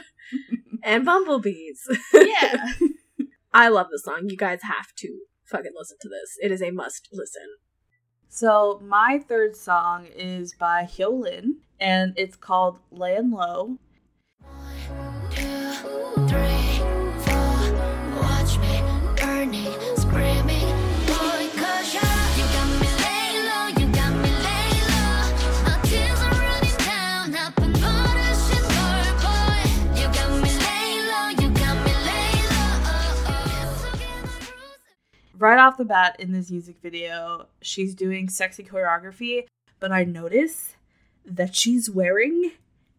And 0.85 1.05
bumblebees. 1.05 1.87
yeah. 2.13 2.73
I 3.55 3.69
love 3.69 3.89
the 3.93 3.99
song. 3.99 4.29
You 4.29 4.37
guys 4.37 4.61
have 4.63 4.93
to 4.97 5.19
fucking 5.45 5.73
listen 5.79 5.99
to 6.01 6.09
this. 6.09 6.37
It 6.41 6.51
is 6.51 6.61
a 6.63 6.71
must 6.73 7.09
listen. 7.13 7.47
So 8.29 8.81
my 8.83 9.21
third 9.29 9.55
song 9.55 10.07
is 10.07 10.55
by 10.55 10.85
Hyolyn, 10.85 11.57
and 11.79 12.15
it's 12.17 12.35
called 12.35 12.79
Layin' 12.91 13.31
Low. 13.31 13.79
Right 35.43 35.59
off 35.59 35.77
the 35.77 35.85
bat 35.85 36.15
in 36.21 36.31
this 36.31 36.53
music 36.53 36.77
video, 36.81 37.49
she's 37.61 37.97
doing 37.97 38.29
sexy 38.29 38.63
choreography, 38.63 39.47
but 39.81 39.91
I 39.91 40.05
notice 40.05 40.77
that 41.25 41.57
she's 41.57 41.91
wearing 41.91 42.53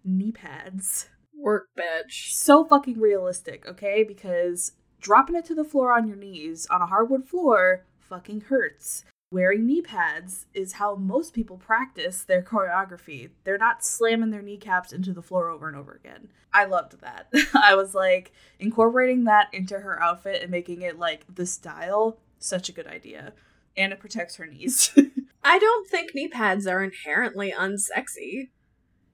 knee 0.03 0.33
pads. 0.33 1.07
Work, 1.33 1.69
bitch. 1.79 2.33
So 2.33 2.65
fucking 2.65 2.99
realistic, 2.99 3.65
okay? 3.65 4.03
Because 4.03 4.73
dropping 4.99 5.37
it 5.37 5.45
to 5.45 5.55
the 5.55 5.63
floor 5.63 5.93
on 5.93 6.05
your 6.05 6.17
knees 6.17 6.67
on 6.69 6.81
a 6.81 6.87
hardwood 6.87 7.29
floor 7.29 7.85
fucking 7.97 8.41
hurts. 8.41 9.05
Wearing 9.31 9.65
knee 9.65 9.81
pads 9.81 10.45
is 10.53 10.73
how 10.73 10.95
most 10.95 11.33
people 11.33 11.55
practice 11.55 12.25
their 12.25 12.43
choreography. 12.43 13.29
They're 13.45 13.57
not 13.57 13.85
slamming 13.85 14.31
their 14.31 14.41
kneecaps 14.41 14.91
into 14.91 15.13
the 15.13 15.21
floor 15.21 15.47
over 15.47 15.69
and 15.69 15.77
over 15.77 15.93
again. 15.93 16.27
I 16.53 16.65
loved 16.65 16.99
that. 16.99 17.31
I 17.55 17.75
was 17.75 17.95
like, 17.95 18.33
incorporating 18.59 19.23
that 19.23 19.47
into 19.53 19.79
her 19.79 20.03
outfit 20.03 20.41
and 20.41 20.51
making 20.51 20.81
it 20.81 20.99
like 20.99 21.23
the 21.33 21.45
style, 21.45 22.19
such 22.43 22.69
a 22.69 22.73
good 22.73 22.87
idea. 22.87 23.33
And 23.75 23.91
it 23.93 23.99
protects 23.99 24.35
her 24.35 24.45
knees. 24.45 24.91
I 25.43 25.59
don't 25.59 25.87
think 25.89 26.11
knee 26.13 26.27
pads 26.27 26.67
are 26.67 26.83
inherently 26.83 27.51
unsexy. 27.51 28.49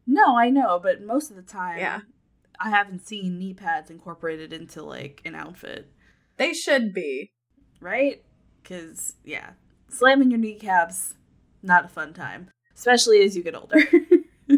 no, 0.05 0.37
I 0.37 0.49
know, 0.49 0.79
but 0.81 1.01
most 1.01 1.29
of 1.29 1.35
the 1.35 1.41
time, 1.43 1.79
Yeah. 1.79 2.01
I 2.59 2.69
haven't 2.71 3.07
seen 3.07 3.37
knee 3.39 3.53
pads 3.53 3.89
incorporated 3.89 4.51
into 4.51 4.83
like 4.83 5.21
an 5.23 5.33
outfit. 5.35 5.89
They 6.37 6.53
should 6.53 6.93
be. 6.93 7.31
right? 7.79 8.21
Because, 8.61 9.13
yeah, 9.23 9.51
slamming 9.89 10.29
your 10.31 10.39
kneecaps, 10.39 11.15
not 11.63 11.85
a 11.85 11.87
fun 11.87 12.13
time, 12.13 12.49
especially 12.75 13.21
as 13.23 13.35
you 13.37 13.43
get 13.43 13.55
older. 13.55 13.79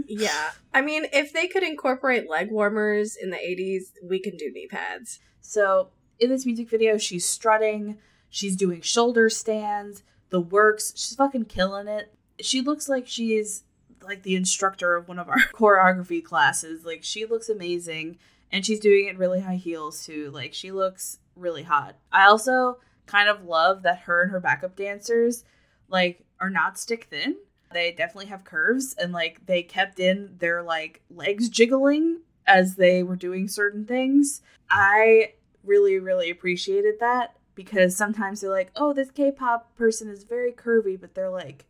Yeah. 0.07 0.51
I 0.73 0.81
mean, 0.81 1.05
if 1.11 1.33
they 1.33 1.47
could 1.49 1.63
incorporate 1.63 2.29
leg 2.29 2.49
warmers 2.49 3.17
in 3.21 3.29
the 3.29 3.35
80s, 3.35 3.91
we 4.01 4.21
can 4.21 4.37
do 4.37 4.49
knee 4.53 4.67
pads. 4.71 5.19
so, 5.41 5.89
in 6.17 6.29
this 6.29 6.45
music 6.45 6.69
video, 6.69 6.97
she's 6.97 7.25
strutting, 7.25 7.97
she's 8.31 8.55
doing 8.55 8.81
shoulder 8.81 9.29
stands, 9.29 10.01
the 10.31 10.41
works, 10.41 10.93
she's 10.95 11.15
fucking 11.15 11.45
killing 11.45 11.87
it. 11.87 12.11
She 12.39 12.61
looks 12.61 12.89
like 12.89 13.07
she's 13.07 13.63
like 14.01 14.23
the 14.23 14.35
instructor 14.35 14.95
of 14.95 15.07
one 15.07 15.19
of 15.19 15.29
our 15.29 15.37
choreography 15.53 16.23
classes. 16.23 16.83
Like, 16.83 17.03
she 17.03 17.25
looks 17.25 17.49
amazing, 17.49 18.17
and 18.51 18.65
she's 18.65 18.79
doing 18.79 19.05
it 19.05 19.11
in 19.11 19.17
really 19.17 19.41
high 19.41 19.57
heels, 19.57 20.03
too. 20.03 20.31
Like, 20.31 20.55
she 20.55 20.71
looks 20.71 21.19
really 21.35 21.63
hot. 21.63 21.97
I 22.11 22.25
also 22.25 22.79
kind 23.05 23.29
of 23.29 23.43
love 23.43 23.83
that 23.83 23.99
her 23.99 24.21
and 24.23 24.31
her 24.31 24.39
backup 24.39 24.75
dancers 24.75 25.43
like 25.89 26.23
are 26.39 26.49
not 26.49 26.79
stick 26.79 27.07
thin. 27.09 27.35
They 27.73 27.91
definitely 27.91 28.27
have 28.27 28.43
curves 28.43 28.95
and 28.97 29.13
like 29.13 29.45
they 29.45 29.63
kept 29.63 29.99
in 29.99 30.35
their 30.39 30.61
like 30.61 31.01
legs 31.09 31.49
jiggling 31.49 32.21
as 32.47 32.75
they 32.75 33.03
were 33.03 33.15
doing 33.15 33.47
certain 33.47 33.85
things. 33.85 34.41
I 34.69 35.33
really 35.63 35.99
really 35.99 36.29
appreciated 36.29 36.95
that 36.99 37.35
because 37.55 37.95
sometimes 37.95 38.41
they're 38.41 38.49
like, 38.49 38.71
"Oh, 38.75 38.93
this 38.93 39.11
K-pop 39.11 39.75
person 39.75 40.07
is 40.09 40.23
very 40.23 40.51
curvy," 40.51 40.99
but 40.99 41.15
they're 41.15 41.29
like 41.29 41.65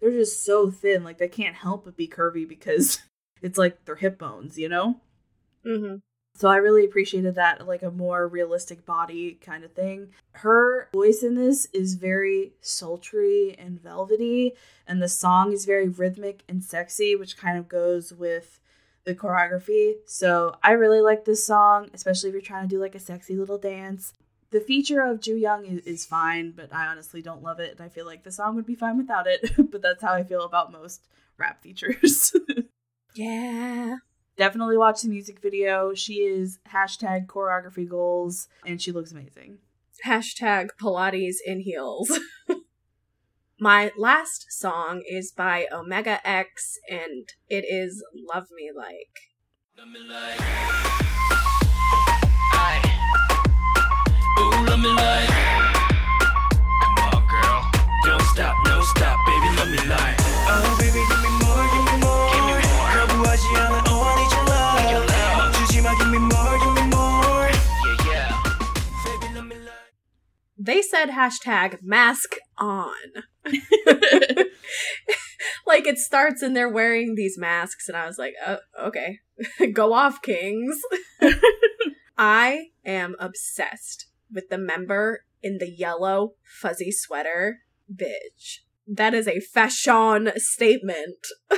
they're 0.00 0.10
just 0.10 0.44
so 0.44 0.70
thin 0.70 1.04
like 1.04 1.18
they 1.18 1.28
can't 1.28 1.56
help 1.56 1.84
but 1.84 1.96
be 1.96 2.08
curvy 2.08 2.46
because 2.48 3.00
it's 3.42 3.58
like 3.58 3.84
their 3.84 3.96
hip 3.96 4.18
bones, 4.18 4.58
you 4.58 4.68
know? 4.68 5.00
Mm-hmm. 5.64 5.96
So 6.36 6.50
I 6.50 6.56
really 6.56 6.84
appreciated 6.84 7.34
that, 7.36 7.66
like 7.66 7.82
a 7.82 7.90
more 7.90 8.28
realistic 8.28 8.84
body 8.84 9.38
kind 9.40 9.64
of 9.64 9.72
thing. 9.72 10.08
Her 10.32 10.90
voice 10.92 11.22
in 11.22 11.34
this 11.34 11.66
is 11.72 11.94
very 11.94 12.52
sultry 12.60 13.56
and 13.58 13.80
velvety, 13.80 14.52
and 14.86 15.00
the 15.00 15.08
song 15.08 15.52
is 15.52 15.64
very 15.64 15.88
rhythmic 15.88 16.42
and 16.46 16.62
sexy, 16.62 17.16
which 17.16 17.38
kind 17.38 17.58
of 17.58 17.68
goes 17.68 18.12
with 18.12 18.60
the 19.04 19.14
choreography. 19.14 19.94
So 20.04 20.56
I 20.62 20.72
really 20.72 21.00
like 21.00 21.24
this 21.24 21.46
song, 21.46 21.88
especially 21.94 22.28
if 22.28 22.34
you're 22.34 22.42
trying 22.42 22.68
to 22.68 22.74
do 22.74 22.80
like 22.80 22.94
a 22.94 23.00
sexy 23.00 23.34
little 23.34 23.56
dance. 23.56 24.12
The 24.50 24.60
feature 24.60 25.00
of 25.00 25.20
Jooyoung 25.20 25.70
is, 25.70 25.84
is 25.86 26.06
fine, 26.06 26.52
but 26.52 26.72
I 26.72 26.86
honestly 26.86 27.20
don't 27.20 27.42
love 27.42 27.58
it, 27.60 27.72
and 27.72 27.80
I 27.80 27.88
feel 27.88 28.06
like 28.06 28.22
the 28.24 28.30
song 28.32 28.54
would 28.56 28.66
be 28.66 28.74
fine 28.74 28.96
without 28.96 29.26
it. 29.26 29.50
but 29.70 29.82
that's 29.82 30.02
how 30.02 30.12
I 30.12 30.22
feel 30.22 30.42
about 30.42 30.72
most 30.72 31.02
rap 31.38 31.62
features. 31.62 32.34
Yeah. 33.18 33.96
definitely 34.36 34.76
watch 34.76 35.00
the 35.00 35.08
music 35.08 35.40
video. 35.40 35.94
She 35.94 36.16
is 36.16 36.58
hashtag 36.70 37.26
choreography 37.26 37.88
goals 37.88 38.46
and 38.66 38.80
she 38.80 38.92
looks 38.92 39.10
amazing. 39.10 39.56
Hashtag 40.04 40.68
Pilates 40.78 41.36
in 41.46 41.60
heels. 41.60 42.20
My 43.58 43.90
last 43.96 44.48
song 44.50 45.02
is 45.08 45.32
by 45.32 45.66
Omega 45.72 46.20
X, 46.28 46.78
and 46.90 47.26
it 47.48 47.64
is 47.64 48.04
Love 48.14 48.48
Me 48.54 48.70
Like. 48.76 49.32
Ooh, 52.98 53.15
love 54.75 54.79
me 54.79 54.89
like. 54.89 55.29
Come 56.81 56.97
on, 57.07 57.21
girl. 57.27 57.59
Don't 58.05 58.25
stop, 58.33 58.55
no 58.65 58.81
stop, 58.81 59.17
baby, 59.27 59.49
love 59.57 59.69
me 59.69 59.81
like. 59.89 60.17
Oh, 60.47 60.75
baby, 60.79 60.99
give 60.99 61.21
me 61.23 61.31
more, 61.41 61.63
give 61.71 61.85
me 61.87 61.95
more. 62.03 62.29
Give 62.33 62.45
me 62.49 62.55
more. 62.59 62.89
거부하지 63.07 63.45
않아, 63.55 63.83
oh, 63.87 64.03
I 64.03 64.13
need 64.17 64.31
your 64.31 64.45
love. 64.51 65.37
멈추지 65.37 65.81
마, 65.81 65.95
give 65.97 66.11
me 66.11 66.19
more, 66.19 66.55
give 66.59 66.73
me 66.75 66.85
more. 66.89 67.49
Yeah, 67.85 68.11
yeah. 68.11 68.29
Baby, 69.05 69.27
love 69.35 69.47
me 69.47 69.55
like. 69.55 69.93
They 70.57 70.81
said 70.81 71.09
hashtag 71.09 71.81
mask 71.81 72.35
on. 72.57 73.23
like 75.65 75.87
it 75.87 75.97
starts 75.97 76.41
and 76.41 76.55
they're 76.55 76.69
wearing 76.69 77.15
these 77.15 77.37
masks, 77.37 77.87
and 77.87 77.97
I 77.97 78.05
was 78.05 78.17
like, 78.17 78.33
oh, 78.45 78.59
okay, 78.87 79.19
go 79.73 79.93
off, 79.93 80.21
kings. 80.21 80.79
I 82.17 82.67
am 82.85 83.15
obsessed 83.19 84.07
with 84.32 84.48
the 84.48 84.58
member 84.58 85.24
in 85.42 85.58
the 85.58 85.70
yellow 85.70 86.34
fuzzy 86.60 86.90
sweater, 86.90 87.58
bitch. 87.92 88.60
That 88.86 89.14
is 89.14 89.26
a 89.26 89.40
fashion 89.40 90.32
statement. 90.36 91.26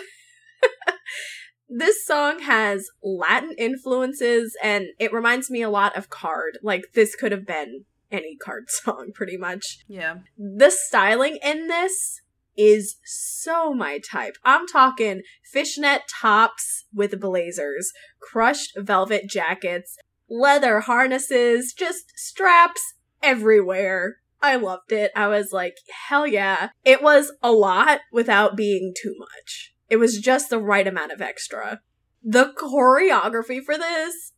this 1.68 2.04
song 2.06 2.40
has 2.40 2.88
Latin 3.02 3.54
influences 3.58 4.56
and 4.62 4.87
it 4.98 5.12
reminds 5.12 5.50
me 5.50 5.62
a 5.62 5.70
lot 5.70 5.96
of 5.96 6.08
KARD. 6.08 6.58
Like, 6.62 6.92
this 6.94 7.14
could 7.14 7.32
have 7.32 7.46
been 7.46 7.84
any 8.10 8.37
KARD 8.42 8.64
song, 8.70 9.10
pretty 9.14 9.37
much 9.37 9.78
Yeah. 9.87 10.18
the 10.37 10.70
styling 10.70 11.38
in 11.42 11.66
this 11.68 12.22
is 12.56 12.96
so 13.04 13.72
my 13.72 14.00
type. 14.00 14.34
I'm 14.44 14.66
talking 14.66 15.22
fishnet 15.44 16.02
tops 16.20 16.87
with 16.92 17.20
blazers, 17.20 17.92
crushed 18.20 18.72
velvet 18.76 19.28
jackets, 19.28 19.96
leather 20.28 20.80
harnesses, 20.80 21.73
just 21.73 22.12
straps 22.16 22.94
everywhere. 23.23 24.16
I 24.40 24.56
loved 24.56 24.92
it. 24.92 25.11
I 25.16 25.26
was 25.28 25.52
like, 25.52 25.76
hell 26.08 26.26
yeah. 26.26 26.70
It 26.85 27.02
was 27.02 27.32
a 27.42 27.52
lot 27.52 28.00
without 28.12 28.56
being 28.56 28.94
too 29.00 29.14
much. 29.18 29.75
It 29.88 29.97
was 29.97 30.18
just 30.18 30.50
the 30.50 30.61
right 30.61 30.87
amount 30.87 31.12
of 31.12 31.20
extra. 31.20 31.80
The 32.23 32.52
choreography 32.56 33.62
for 33.62 33.76
this 33.76 34.32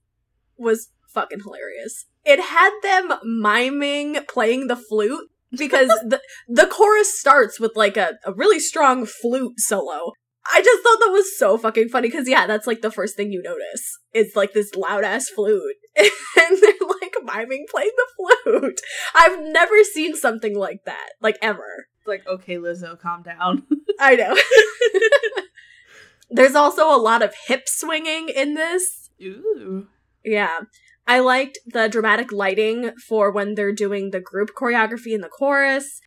was 0.56 0.90
fucking 1.12 1.40
hilarious. 1.40 2.06
It 2.24 2.40
had 2.40 2.70
them 2.82 3.18
miming 3.24 4.18
playing 4.28 4.68
the 4.68 4.76
flute 4.76 5.28
because 5.50 5.88
the 6.06 6.20
the 6.48 6.66
chorus 6.66 7.18
starts 7.18 7.58
with 7.58 7.72
like 7.74 7.96
a, 7.96 8.14
a 8.24 8.32
really 8.32 8.60
strong 8.60 9.06
flute 9.06 9.58
solo. 9.58 10.12
I 10.52 10.62
just 10.62 10.82
thought 10.82 10.98
that 11.00 11.12
was 11.12 11.38
so 11.38 11.58
fucking 11.58 11.88
funny 11.88 12.08
because 12.08 12.28
yeah, 12.28 12.46
that's 12.46 12.66
like 12.66 12.82
the 12.82 12.90
first 12.90 13.16
thing 13.16 13.32
you 13.32 13.42
notice. 13.42 13.98
It's 14.12 14.34
like 14.34 14.52
this 14.52 14.74
loud 14.74 15.04
ass 15.04 15.28
flute, 15.28 15.76
and 15.96 16.08
they're 16.36 16.88
like 16.88 17.14
miming 17.24 17.66
playing 17.70 17.92
the 17.96 18.40
flute. 18.44 18.80
I've 19.14 19.40
never 19.40 19.84
seen 19.84 20.14
something 20.14 20.56
like 20.56 20.84
that, 20.84 21.10
like 21.20 21.38
ever. 21.42 21.86
It's 21.98 22.08
like, 22.08 22.26
okay, 22.26 22.56
Lizzo, 22.56 22.98
calm 22.98 23.22
down. 23.22 23.66
I 24.00 24.16
know. 24.16 24.36
There's 26.30 26.54
also 26.54 26.94
a 26.94 26.96
lot 26.96 27.22
of 27.22 27.34
hip 27.46 27.64
swinging 27.66 28.28
in 28.28 28.54
this. 28.54 29.10
Ooh. 29.22 29.88
Yeah. 30.24 30.60
I 31.06 31.18
liked 31.18 31.58
the 31.66 31.88
dramatic 31.88 32.30
lighting 32.30 32.92
for 33.08 33.32
when 33.32 33.54
they're 33.54 33.72
doing 33.72 34.10
the 34.10 34.20
group 34.20 34.50
choreography 34.56 35.12
in 35.12 35.22
the 35.22 35.28
chorus. 35.28 36.00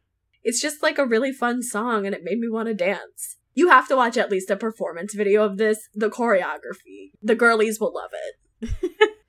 It's 0.44 0.62
just 0.62 0.82
like 0.82 0.98
a 0.98 1.06
really 1.06 1.34
fun 1.34 1.62
song 1.62 2.06
and 2.06 2.16
it 2.16 2.24
made 2.24 2.40
me 2.40 2.50
want 2.50 2.70
to 2.70 2.74
dance. 2.74 3.38
You 3.56 3.70
have 3.70 3.88
to 3.90 3.96
watch 3.96 4.18
at 4.18 4.32
least 4.32 4.50
a 4.50 4.56
performance 4.56 5.14
video 5.14 5.44
of 5.44 5.58
this, 5.58 5.90
the 5.94 6.10
choreography. 6.10 7.12
The 7.22 7.36
girlies 7.36 7.80
will 7.80 7.94
love 7.94 8.12
it. 8.14 8.70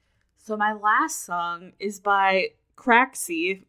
So 0.46 0.58
my 0.58 0.74
last 0.74 1.24
song 1.24 1.72
is 1.78 2.00
by 2.00 2.48
Craxy. 2.76 3.64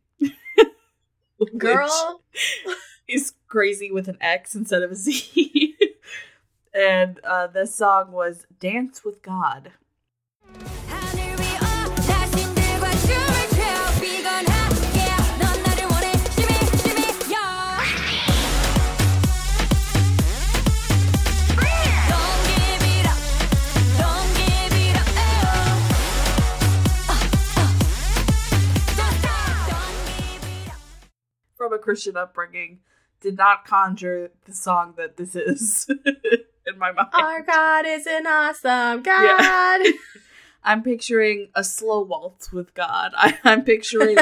Girl, 1.58 2.22
is 3.08 3.32
crazy 3.48 3.94
with 3.94 4.10
an 4.10 4.18
X 4.20 4.56
instead 4.56 4.84
of 4.84 4.92
a 4.92 4.96
Z. 4.96 5.78
and 6.74 7.22
uh, 7.24 7.48
this 7.48 7.74
song 7.74 8.12
was 8.12 8.46
Dance 8.60 9.06
with 9.06 9.22
God. 9.22 9.72
A 31.76 31.80
Christian 31.80 32.18
upbringing, 32.18 32.80
did 33.22 33.38
not 33.38 33.66
conjure 33.66 34.32
the 34.46 34.54
song 34.54 34.94
that 34.98 35.18
this 35.18 35.36
is 35.36 35.88
in 36.06 36.78
my 36.78 36.92
mind. 36.92 37.10
our 37.14 37.42
God 37.44 37.86
is 37.86 38.08
an 38.08 38.28
awesome 38.28 39.04
God. 39.04 39.82
I'm 40.64 40.82
picturing 40.82 41.50
a 41.54 41.64
slow 41.64 42.02
waltz 42.02 42.52
with 42.52 42.74
God. 42.74 43.12
I, 43.16 43.38
I'm 43.44 43.64
picturing 43.64 44.18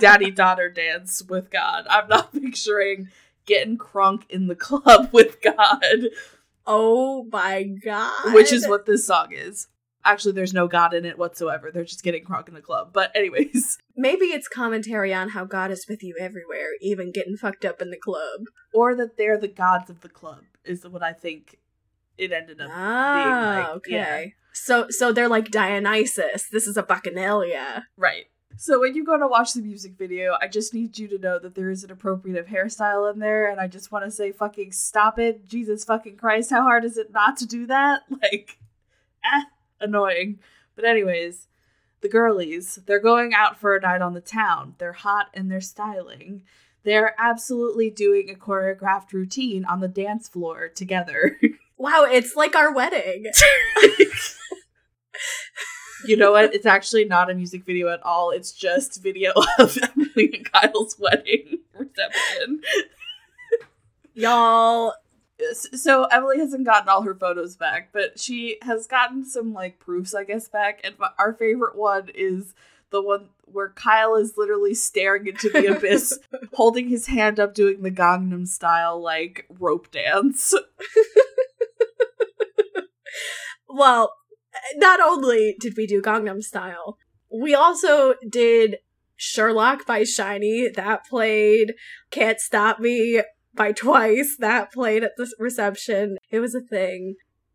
daddy 0.00 0.30
daughter 0.32 0.68
dance 0.68 1.22
with 1.22 1.50
God. 1.50 1.86
I'm 1.88 2.08
not 2.08 2.32
picturing 2.32 3.08
getting 3.46 3.78
crunk 3.78 4.28
in 4.28 4.48
the 4.48 4.56
club 4.56 5.10
with 5.12 5.40
God, 5.40 6.08
Oh 6.66 7.28
my 7.30 7.62
God. 7.62 8.34
which 8.34 8.52
is 8.52 8.66
what 8.66 8.86
this 8.86 9.06
song 9.06 9.28
is. 9.32 9.68
Actually, 10.04 10.32
there's 10.32 10.52
no 10.52 10.68
God 10.68 10.92
in 10.94 11.04
it 11.04 11.18
whatsoever. 11.18 11.70
They're 11.72 11.84
just 11.84 12.02
getting 12.02 12.24
crunk 12.24 12.48
in 12.48 12.54
the 12.54 12.60
club. 12.60 12.90
But, 12.92 13.10
anyways, 13.14 13.78
Maybe 13.96 14.26
it's 14.26 14.48
commentary 14.48 15.14
on 15.14 15.30
how 15.30 15.44
God 15.44 15.70
is 15.70 15.86
with 15.88 16.02
you 16.02 16.14
everywhere, 16.20 16.68
even 16.80 17.10
getting 17.12 17.36
fucked 17.36 17.64
up 17.64 17.80
in 17.80 17.90
the 17.90 17.96
club. 17.96 18.40
or 18.74 18.94
that 18.96 19.16
they're 19.16 19.38
the 19.38 19.48
gods 19.48 19.88
of 19.88 20.00
the 20.02 20.08
club 20.08 20.42
is 20.64 20.86
what 20.86 21.02
I 21.02 21.12
think 21.12 21.58
it 22.18 22.32
ended 22.32 22.60
up 22.60 22.70
Ah, 22.72 23.54
like, 23.68 23.76
okay. 23.76 23.92
yeah. 23.92 24.24
So 24.52 24.86
so 24.90 25.12
they're 25.12 25.28
like 25.28 25.50
Dionysus. 25.50 26.48
This 26.52 26.66
is 26.66 26.76
a 26.76 26.82
bacchanalia. 26.82 27.84
Right. 27.96 28.26
So 28.56 28.78
when 28.80 28.94
you 28.94 29.04
go 29.04 29.18
to 29.18 29.26
watch 29.26 29.52
the 29.54 29.62
music 29.62 29.94
video, 29.98 30.36
I 30.40 30.46
just 30.46 30.72
need 30.72 30.96
you 30.96 31.08
to 31.08 31.18
know 31.18 31.40
that 31.40 31.56
there 31.56 31.70
is 31.70 31.82
an 31.82 31.90
appropriate 31.90 32.46
hairstyle 32.46 33.12
in 33.12 33.18
there, 33.18 33.50
and 33.50 33.60
I 33.60 33.66
just 33.66 33.90
want 33.90 34.04
to 34.04 34.12
say, 34.12 34.30
fucking 34.30 34.70
stop 34.70 35.18
it, 35.18 35.44
Jesus 35.44 35.84
fucking 35.84 36.16
Christ! 36.18 36.50
How 36.50 36.62
hard 36.62 36.84
is 36.84 36.96
it 36.96 37.10
not 37.12 37.36
to 37.38 37.46
do 37.46 37.66
that? 37.66 38.02
Like, 38.22 38.58
ah, 39.24 39.46
annoying. 39.84 40.40
But 40.74 40.84
anyways, 40.84 41.46
the 42.00 42.08
girlies, 42.08 42.80
they're 42.86 43.00
going 43.00 43.32
out 43.32 43.58
for 43.58 43.76
a 43.76 43.80
night 43.80 44.02
on 44.02 44.14
the 44.14 44.20
town. 44.20 44.74
They're 44.78 44.92
hot 44.92 45.28
and 45.34 45.50
they're 45.50 45.60
styling. 45.60 46.42
They're 46.82 47.14
absolutely 47.18 47.90
doing 47.90 48.28
a 48.28 48.34
choreographed 48.34 49.12
routine 49.12 49.64
on 49.64 49.80
the 49.80 49.88
dance 49.88 50.28
floor 50.28 50.68
together. 50.68 51.38
Wow, 51.76 52.06
it's 52.08 52.36
like 52.36 52.54
our 52.54 52.72
wedding. 52.72 53.26
you 56.06 56.16
know 56.16 56.32
what? 56.32 56.54
It's 56.54 56.66
actually 56.66 57.04
not 57.04 57.30
a 57.30 57.34
music 57.34 57.64
video 57.64 57.88
at 57.88 58.04
all. 58.04 58.30
It's 58.30 58.52
just 58.52 59.02
video 59.02 59.32
of 59.58 59.76
Emily 59.82 60.30
and 60.34 60.52
Kyle's 60.52 60.96
wedding 60.98 61.58
reception. 61.76 62.60
Y'all, 64.14 64.94
So 65.54 66.04
Emily 66.04 66.38
hasn't 66.38 66.64
gotten 66.64 66.88
all 66.88 67.02
her 67.02 67.14
photos 67.14 67.56
back, 67.56 67.90
but 67.92 68.20
she 68.20 68.58
has 68.62 68.86
gotten 68.86 69.24
some 69.24 69.52
like 69.52 69.80
proofs, 69.80 70.14
I 70.14 70.24
guess, 70.24 70.48
back. 70.48 70.80
And 70.84 70.94
our 71.18 71.34
favorite 71.34 71.76
one 71.76 72.10
is 72.14 72.54
the 72.90 73.02
one 73.02 73.30
where 73.44 73.70
Kyle 73.70 74.14
is 74.14 74.36
literally 74.36 74.74
staring 74.74 75.26
into 75.26 75.50
the 75.50 75.76
abyss, 75.76 76.18
holding 76.52 76.88
his 76.88 77.06
hand 77.06 77.40
up, 77.40 77.54
doing 77.54 77.82
the 77.82 77.90
Gangnam 77.90 78.46
style 78.46 79.02
like 79.02 79.46
rope 79.48 79.90
dance. 79.90 80.54
well, 83.68 84.14
not 84.76 85.00
only 85.00 85.56
did 85.58 85.76
we 85.76 85.86
do 85.86 86.00
Gangnam 86.00 86.42
Style, 86.42 86.98
we 87.30 87.54
also 87.54 88.14
did 88.28 88.78
Sherlock 89.16 89.86
by 89.86 90.02
SHINee. 90.02 90.74
That 90.74 91.06
played. 91.06 91.74
Can't 92.10 92.40
Stop 92.40 92.80
Me 92.80 93.22
by 93.54 93.72
Twice. 93.72 94.36
That 94.38 94.72
played 94.72 95.04
at 95.04 95.12
the 95.16 95.30
reception. 95.38 96.16
It 96.30 96.40
was 96.40 96.54
a 96.54 96.60
thing. 96.60 97.14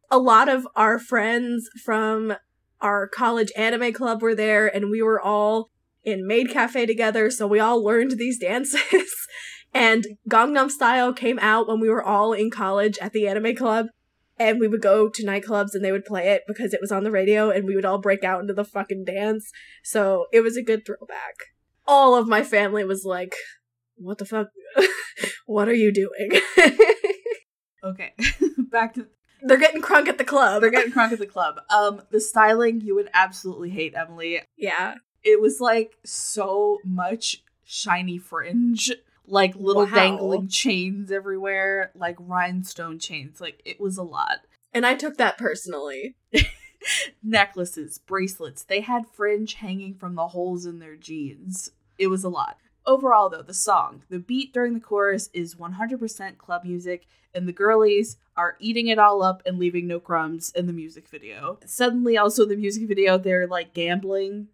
A 0.09 0.17
lot 0.17 0.49
of 0.49 0.67
our 0.75 0.97
friends 0.97 1.69
from 1.83 2.33
our 2.81 3.07
college 3.07 3.51
anime 3.55 3.93
club 3.93 4.21
were 4.21 4.35
there, 4.35 4.73
and 4.73 4.89
we 4.89 5.01
were 5.01 5.21
all 5.21 5.69
in 6.03 6.25
Maid 6.25 6.49
Cafe 6.49 6.85
together, 6.85 7.29
so 7.29 7.45
we 7.45 7.59
all 7.59 7.83
learned 7.83 8.11
these 8.11 8.39
dances. 8.49 9.13
and 9.73 10.05
Gangnam 10.29 10.71
Style 10.71 11.13
came 11.13 11.37
out 11.39 11.67
when 11.67 11.79
we 11.79 11.89
were 11.89 12.03
all 12.03 12.33
in 12.33 12.49
college 12.49 12.97
at 12.99 13.13
the 13.13 13.27
anime 13.27 13.55
club 13.55 13.87
and 14.39 14.59
we 14.59 14.67
would 14.67 14.81
go 14.81 15.09
to 15.09 15.25
nightclubs 15.25 15.73
and 15.73 15.83
they 15.83 15.91
would 15.91 16.05
play 16.05 16.29
it 16.29 16.43
because 16.47 16.73
it 16.73 16.79
was 16.81 16.91
on 16.91 17.03
the 17.03 17.11
radio 17.11 17.51
and 17.51 17.65
we 17.65 17.75
would 17.75 17.85
all 17.85 17.99
break 17.99 18.23
out 18.23 18.39
into 18.39 18.53
the 18.53 18.63
fucking 18.63 19.03
dance. 19.03 19.51
So 19.83 20.27
it 20.31 20.41
was 20.41 20.55
a 20.55 20.63
good 20.63 20.85
throwback. 20.85 21.35
All 21.85 22.15
of 22.15 22.27
my 22.27 22.43
family 22.43 22.85
was 22.85 23.03
like, 23.03 23.35
what 23.99 24.17
the 24.17 24.25
fuck? 24.25 24.49
what 25.45 25.67
are 25.69 25.73
you 25.75 25.91
doing? 25.91 26.41
Okay, 27.81 28.11
back 28.71 28.95
to 28.95 29.07
They're 29.41 29.55
getting 29.57 29.81
crunk 29.81 30.09
at 30.09 30.17
the 30.17 30.25
club. 30.25 30.59
they're 30.61 30.69
getting 30.69 30.91
crunk 30.91 31.13
at 31.13 31.19
the 31.19 31.25
club. 31.25 31.61
Um, 31.69 32.01
the 32.11 32.19
styling 32.19 32.81
you 32.81 32.93
would 32.95 33.09
absolutely 33.13 33.69
hate, 33.69 33.93
Emily. 33.95 34.41
yeah. 34.57 34.95
It 35.23 35.39
was 35.39 35.61
like 35.61 35.93
so 36.03 36.79
much 36.83 37.41
shiny 37.63 38.17
fringe, 38.17 38.91
like 39.25 39.55
little 39.55 39.83
Wow. 39.85 39.93
dangling 39.95 40.49
chains 40.49 41.09
everywhere, 41.09 41.91
like 41.95 42.17
rhinestone 42.19 42.99
chains. 42.99 43.39
Like 43.39 43.61
it 43.63 43.79
was 43.79 43.97
a 43.97 44.03
lot. 44.03 44.39
And 44.73 44.85
I 44.85 44.95
took 44.95 45.15
that 45.15 45.37
personally. 45.37 46.15
necklaces, 47.23 47.97
bracelets. 47.97 48.63
They 48.63 48.81
had 48.81 49.03
fringe 49.13 49.55
hanging 49.55 49.95
from 49.95 50.15
the 50.15 50.27
holes 50.29 50.65
in 50.65 50.79
their 50.79 50.95
jeans. 50.95 51.71
It 51.97 52.07
was 52.07 52.23
a 52.23 52.29
lot. 52.29 52.57
Overall, 52.85 53.29
though, 53.29 53.41
the 53.41 53.53
song, 53.53 54.03
the 54.09 54.19
beat 54.19 54.53
during 54.53 54.73
the 54.73 54.79
chorus 54.79 55.29
is 55.33 55.55
100% 55.55 56.37
club 56.37 56.63
music, 56.63 57.07
and 57.33 57.47
the 57.47 57.53
girlies 57.53 58.17
are 58.35 58.57
eating 58.59 58.87
it 58.87 58.97
all 58.97 59.21
up 59.21 59.43
and 59.45 59.59
leaving 59.59 59.85
no 59.87 59.99
crumbs 59.99 60.51
in 60.55 60.65
the 60.65 60.73
music 60.73 61.07
video. 61.07 61.59
Suddenly, 61.65 62.17
also, 62.17 62.45
the 62.45 62.55
music 62.55 62.87
video, 62.87 63.17
they're 63.17 63.47
like 63.47 63.73
gambling 63.73 64.47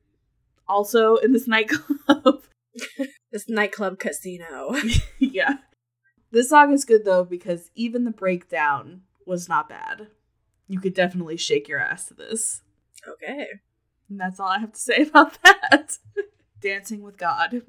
also 0.67 1.15
in 1.17 1.33
this 1.33 1.47
nightclub. 1.47 2.43
This 3.31 3.49
nightclub 3.49 3.99
casino. 3.99 4.75
yeah. 5.19 5.55
This 6.31 6.49
song 6.49 6.71
is 6.71 6.85
good, 6.85 7.03
though, 7.03 7.25
because 7.25 7.69
even 7.75 8.05
the 8.05 8.11
breakdown 8.11 9.01
was 9.25 9.49
not 9.49 9.67
bad. 9.67 10.07
You 10.69 10.79
could 10.79 10.93
definitely 10.93 11.35
shake 11.35 11.67
your 11.67 11.79
ass 11.79 12.05
to 12.05 12.13
this. 12.13 12.61
okay. 13.05 13.47
And 14.09 14.19
that's 14.19 14.39
all 14.39 14.47
I 14.47 14.59
have 14.59 14.71
to 14.71 14.79
say 14.79 15.01
about 15.01 15.37
that. 15.43 15.97
Dancing 16.61 17.01
with 17.01 17.17
God. 17.17 17.63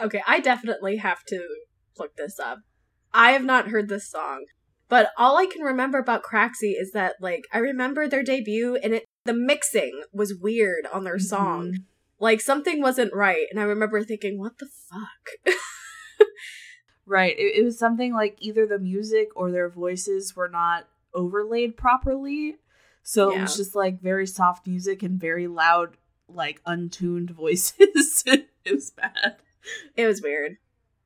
Okay, 0.00 0.22
I 0.26 0.40
definitely 0.40 0.96
have 0.96 1.24
to 1.28 1.46
look 1.98 2.16
this 2.16 2.38
up. 2.38 2.58
I 3.12 3.32
have 3.32 3.44
not 3.44 3.68
heard 3.68 3.88
this 3.88 4.10
song, 4.10 4.44
but 4.88 5.10
all 5.16 5.36
I 5.36 5.46
can 5.46 5.62
remember 5.62 5.98
about 5.98 6.24
Craxy 6.24 6.74
is 6.78 6.92
that 6.92 7.16
like 7.20 7.44
I 7.52 7.58
remember 7.58 8.08
their 8.08 8.24
debut 8.24 8.76
and 8.76 8.94
it 8.94 9.04
the 9.24 9.32
mixing 9.34 10.02
was 10.12 10.34
weird 10.34 10.86
on 10.92 11.04
their 11.04 11.18
song. 11.18 11.72
Mhm. 11.72 11.84
Like 12.18 12.40
something 12.40 12.80
wasn't 12.80 13.14
right, 13.14 13.46
and 13.50 13.58
I 13.60 13.64
remember 13.64 14.02
thinking, 14.02 14.38
"What 14.38 14.58
the 14.58 14.66
fuck?" 14.66 15.54
Right. 17.06 17.38
It, 17.38 17.58
it 17.58 17.64
was 17.64 17.78
something 17.78 18.14
like 18.14 18.36
either 18.40 18.66
the 18.66 18.78
music 18.78 19.28
or 19.36 19.50
their 19.50 19.68
voices 19.68 20.34
were 20.34 20.48
not 20.48 20.88
overlaid 21.12 21.76
properly. 21.76 22.56
So 23.02 23.30
it 23.32 23.40
was 23.40 23.56
just 23.56 23.74
like 23.74 24.00
very 24.00 24.26
soft 24.26 24.66
music 24.66 25.02
and 25.02 25.20
very 25.20 25.46
loud, 25.46 25.98
like 26.28 26.62
untuned 26.64 27.30
voices. 27.36 28.24
it 28.26 28.48
was 28.72 28.90
bad. 28.90 29.36
it 29.96 30.06
was 30.06 30.22
weird. 30.22 30.56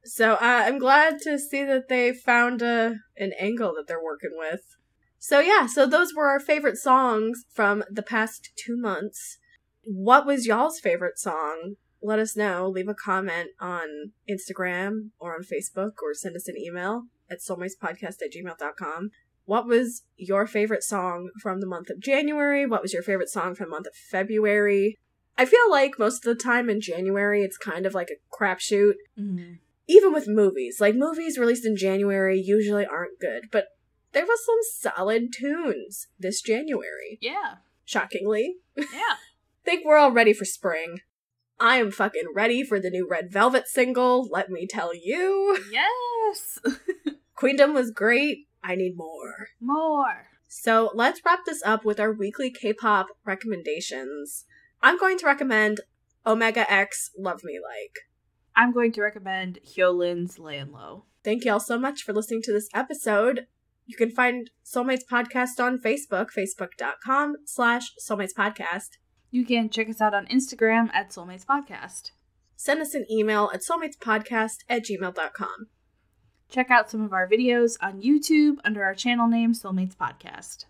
So 0.04 0.34
uh, 0.34 0.38
I'm 0.40 0.78
glad 0.78 1.18
to 1.22 1.38
see 1.38 1.64
that 1.64 1.88
they 1.88 2.12
found 2.12 2.62
a 2.62 2.96
an 3.16 3.32
angle 3.38 3.74
that 3.76 3.86
they're 3.86 4.02
working 4.02 4.32
with. 4.36 4.76
So 5.18 5.40
yeah, 5.40 5.66
so 5.66 5.86
those 5.86 6.14
were 6.14 6.28
our 6.28 6.40
favorite 6.40 6.76
songs 6.76 7.44
from 7.52 7.84
the 7.90 8.02
past 8.02 8.50
two 8.56 8.76
months. 8.76 9.38
What 9.82 10.26
was 10.26 10.46
y'all's 10.46 10.80
favorite 10.80 11.18
song? 11.18 11.74
Let 12.00 12.20
us 12.20 12.36
know. 12.36 12.68
Leave 12.68 12.88
a 12.88 12.94
comment 12.94 13.50
on 13.60 14.12
Instagram 14.30 15.10
or 15.18 15.34
on 15.34 15.42
Facebook 15.42 15.94
or 16.02 16.14
send 16.14 16.36
us 16.36 16.46
an 16.46 16.56
email 16.56 17.04
at 17.30 17.40
soulmatespodcast 17.40 18.22
at 18.22 18.32
gmail.com. 18.34 19.10
What 19.44 19.66
was 19.66 20.04
your 20.16 20.46
favorite 20.46 20.84
song 20.84 21.30
from 21.42 21.60
the 21.60 21.66
month 21.66 21.90
of 21.90 22.00
January? 22.00 22.66
What 22.66 22.82
was 22.82 22.92
your 22.92 23.02
favorite 23.02 23.30
song 23.30 23.54
from 23.54 23.66
the 23.66 23.76
month 23.76 23.86
of 23.86 23.94
February? 23.94 24.98
I 25.38 25.44
feel 25.44 25.70
like 25.70 25.98
most 25.98 26.26
of 26.26 26.36
the 26.36 26.42
time 26.42 26.68
in 26.68 26.80
January 26.80 27.42
it's 27.42 27.56
kind 27.56 27.86
of 27.86 27.94
like 27.94 28.10
a 28.10 28.36
crapshoot 28.36 28.94
mm-hmm. 29.18 29.54
even 29.86 30.12
with 30.12 30.28
movies, 30.28 30.78
like 30.80 30.94
movies 30.94 31.38
released 31.38 31.64
in 31.64 31.76
January 31.76 32.38
usually 32.38 32.84
aren't 32.84 33.20
good, 33.20 33.44
but 33.50 33.68
there 34.12 34.26
was 34.26 34.44
some 34.44 34.92
solid 34.94 35.32
tunes 35.32 36.08
this 36.18 36.42
January. 36.42 37.18
Yeah. 37.20 37.56
Shockingly, 37.84 38.56
Yeah. 38.76 38.84
think 39.64 39.84
we're 39.84 39.96
all 39.96 40.12
ready 40.12 40.32
for 40.32 40.44
spring. 40.44 41.00
I 41.60 41.76
am 41.76 41.90
fucking 41.90 42.32
ready 42.34 42.62
for 42.62 42.80
the 42.80 42.90
new 42.90 43.06
Red 43.08 43.32
Velvet 43.32 43.68
single, 43.68 44.28
let 44.30 44.50
me 44.50 44.66
tell 44.66 44.94
you. 44.94 45.58
yes. 45.70 46.58
Queendom 47.34 47.74
was 47.74 47.90
great. 47.90 48.46
I 48.62 48.74
need 48.74 48.96
more. 48.96 49.48
More. 49.60 50.28
So 50.48 50.90
let's 50.94 51.20
wrap 51.24 51.40
this 51.46 51.62
up 51.64 51.84
with 51.84 52.00
our 52.00 52.12
weekly 52.12 52.50
K 52.50 52.72
pop 52.72 53.08
recommendations. 53.24 54.44
I'm 54.82 54.98
going 54.98 55.18
to 55.18 55.26
recommend 55.26 55.80
Omega 56.26 56.70
X 56.70 57.10
Love 57.18 57.42
Me 57.44 57.58
Like. 57.58 57.98
I'm 58.54 58.72
going 58.72 58.92
to 58.92 59.02
recommend 59.02 59.58
Hyolyn's 59.64 60.38
Layin' 60.38 60.72
Low. 60.72 61.04
Thank 61.24 61.44
you 61.44 61.52
all 61.52 61.60
so 61.60 61.78
much 61.78 62.02
for 62.02 62.12
listening 62.12 62.42
to 62.42 62.52
this 62.52 62.68
episode. 62.74 63.46
You 63.86 63.96
can 63.96 64.10
find 64.10 64.50
Soulmates 64.64 65.06
Podcast 65.10 65.62
on 65.62 65.78
Facebook, 65.78 66.28
facebook.com 66.36 67.36
slash 67.46 67.92
Soulmates 68.06 68.34
Podcast. 68.36 68.98
You 69.30 69.44
can 69.44 69.70
check 69.70 69.88
us 69.88 70.00
out 70.00 70.14
on 70.14 70.26
Instagram 70.26 70.90
at 70.92 71.10
Soulmates 71.10 71.44
Podcast. 71.44 72.10
Send 72.56 72.80
us 72.80 72.94
an 72.94 73.06
email 73.10 73.50
at 73.54 73.60
soulmatespodcast 73.60 74.64
at 74.68 74.84
gmail.com. 74.84 75.68
Check 76.50 76.70
out 76.70 76.90
some 76.90 77.02
of 77.02 77.12
our 77.12 77.28
videos 77.28 77.76
on 77.80 78.00
YouTube 78.00 78.56
under 78.64 78.84
our 78.84 78.94
channel 78.94 79.28
name, 79.28 79.52
Soulmates 79.52 79.96
Podcast. 79.96 80.64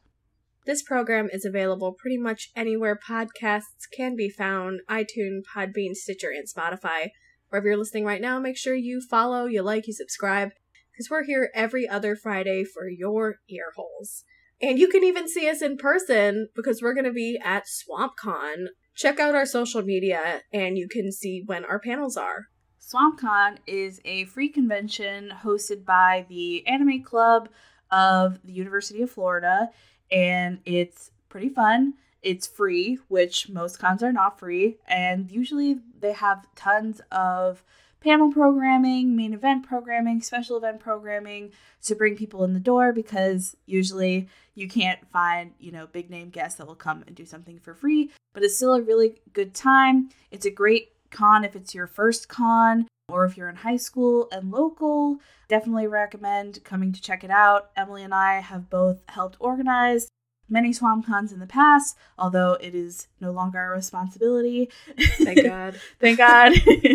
This 0.68 0.82
program 0.82 1.30
is 1.32 1.46
available 1.46 1.94
pretty 1.94 2.18
much 2.18 2.50
anywhere 2.54 2.94
podcasts 2.94 3.88
can 3.90 4.14
be 4.14 4.28
found 4.28 4.82
iTunes, 4.86 5.44
Podbean, 5.56 5.94
Stitcher, 5.94 6.28
and 6.28 6.46
Spotify. 6.46 7.08
Wherever 7.48 7.68
you're 7.68 7.78
listening 7.78 8.04
right 8.04 8.20
now, 8.20 8.38
make 8.38 8.58
sure 8.58 8.74
you 8.74 9.00
follow, 9.00 9.46
you 9.46 9.62
like, 9.62 9.86
you 9.86 9.94
subscribe, 9.94 10.50
because 10.92 11.08
we're 11.08 11.24
here 11.24 11.50
every 11.54 11.88
other 11.88 12.14
Friday 12.14 12.64
for 12.64 12.86
your 12.86 13.36
ear 13.48 13.72
holes. 13.76 14.24
And 14.60 14.78
you 14.78 14.88
can 14.88 15.02
even 15.04 15.26
see 15.26 15.48
us 15.48 15.62
in 15.62 15.78
person 15.78 16.48
because 16.54 16.82
we're 16.82 16.92
going 16.92 17.06
to 17.06 17.12
be 17.12 17.40
at 17.42 17.64
SwampCon. 17.64 18.66
Check 18.94 19.18
out 19.18 19.34
our 19.34 19.46
social 19.46 19.80
media 19.80 20.42
and 20.52 20.76
you 20.76 20.86
can 20.86 21.12
see 21.12 21.42
when 21.46 21.64
our 21.64 21.80
panels 21.80 22.18
are. 22.18 22.48
SwampCon 22.78 23.56
is 23.66 24.02
a 24.04 24.26
free 24.26 24.50
convention 24.50 25.32
hosted 25.42 25.86
by 25.86 26.26
the 26.28 26.66
Anime 26.66 27.02
Club 27.02 27.48
of 27.90 28.42
the 28.44 28.52
University 28.52 29.00
of 29.00 29.10
Florida, 29.10 29.70
and 30.10 30.58
it's 30.64 31.10
pretty 31.28 31.48
fun. 31.48 31.94
It's 32.22 32.46
free, 32.46 32.98
which 33.08 33.48
most 33.48 33.78
cons 33.78 34.02
are 34.02 34.12
not 34.12 34.38
free, 34.38 34.78
and 34.86 35.30
usually 35.30 35.78
they 36.00 36.12
have 36.12 36.46
tons 36.56 37.00
of 37.12 37.62
panel 38.00 38.32
programming, 38.32 39.16
main 39.16 39.32
event 39.32 39.66
programming, 39.66 40.20
special 40.20 40.56
event 40.56 40.80
programming 40.80 41.52
to 41.82 41.94
bring 41.94 42.16
people 42.16 42.44
in 42.44 42.54
the 42.54 42.60
door 42.60 42.92
because 42.92 43.56
usually 43.66 44.28
you 44.54 44.68
can't 44.68 45.00
find, 45.10 45.52
you 45.58 45.72
know, 45.72 45.86
big 45.86 46.10
name 46.10 46.30
guests 46.30 46.58
that 46.58 46.66
will 46.66 46.74
come 46.74 47.04
and 47.06 47.16
do 47.16 47.24
something 47.24 47.58
for 47.58 47.74
free, 47.74 48.10
but 48.32 48.42
it's 48.42 48.56
still 48.56 48.74
a 48.74 48.82
really 48.82 49.20
good 49.32 49.54
time. 49.54 50.10
It's 50.30 50.46
a 50.46 50.50
great 50.50 50.92
con 51.10 51.44
if 51.44 51.56
it's 51.56 51.74
your 51.74 51.86
first 51.86 52.28
con 52.28 52.86
or 53.08 53.24
if 53.24 53.36
you're 53.36 53.48
in 53.48 53.56
high 53.56 53.76
school 53.76 54.28
and 54.30 54.50
local. 54.50 55.18
Definitely 55.48 55.86
recommend 55.86 56.62
coming 56.64 56.92
to 56.92 57.00
check 57.00 57.24
it 57.24 57.30
out. 57.30 57.70
Emily 57.76 58.02
and 58.02 58.14
I 58.14 58.40
have 58.40 58.68
both 58.68 58.98
helped 59.08 59.36
organize 59.40 60.08
many 60.48 60.72
swamp 60.72 61.06
cons 61.06 61.32
in 61.32 61.40
the 61.40 61.46
past, 61.46 61.96
although 62.18 62.54
it 62.54 62.74
is 62.74 63.08
no 63.20 63.30
longer 63.30 63.58
our 63.58 63.72
responsibility. 63.72 64.70
Thank 65.18 65.42
God. 65.44 65.80
Thank 66.00 66.18
God. 66.18 66.52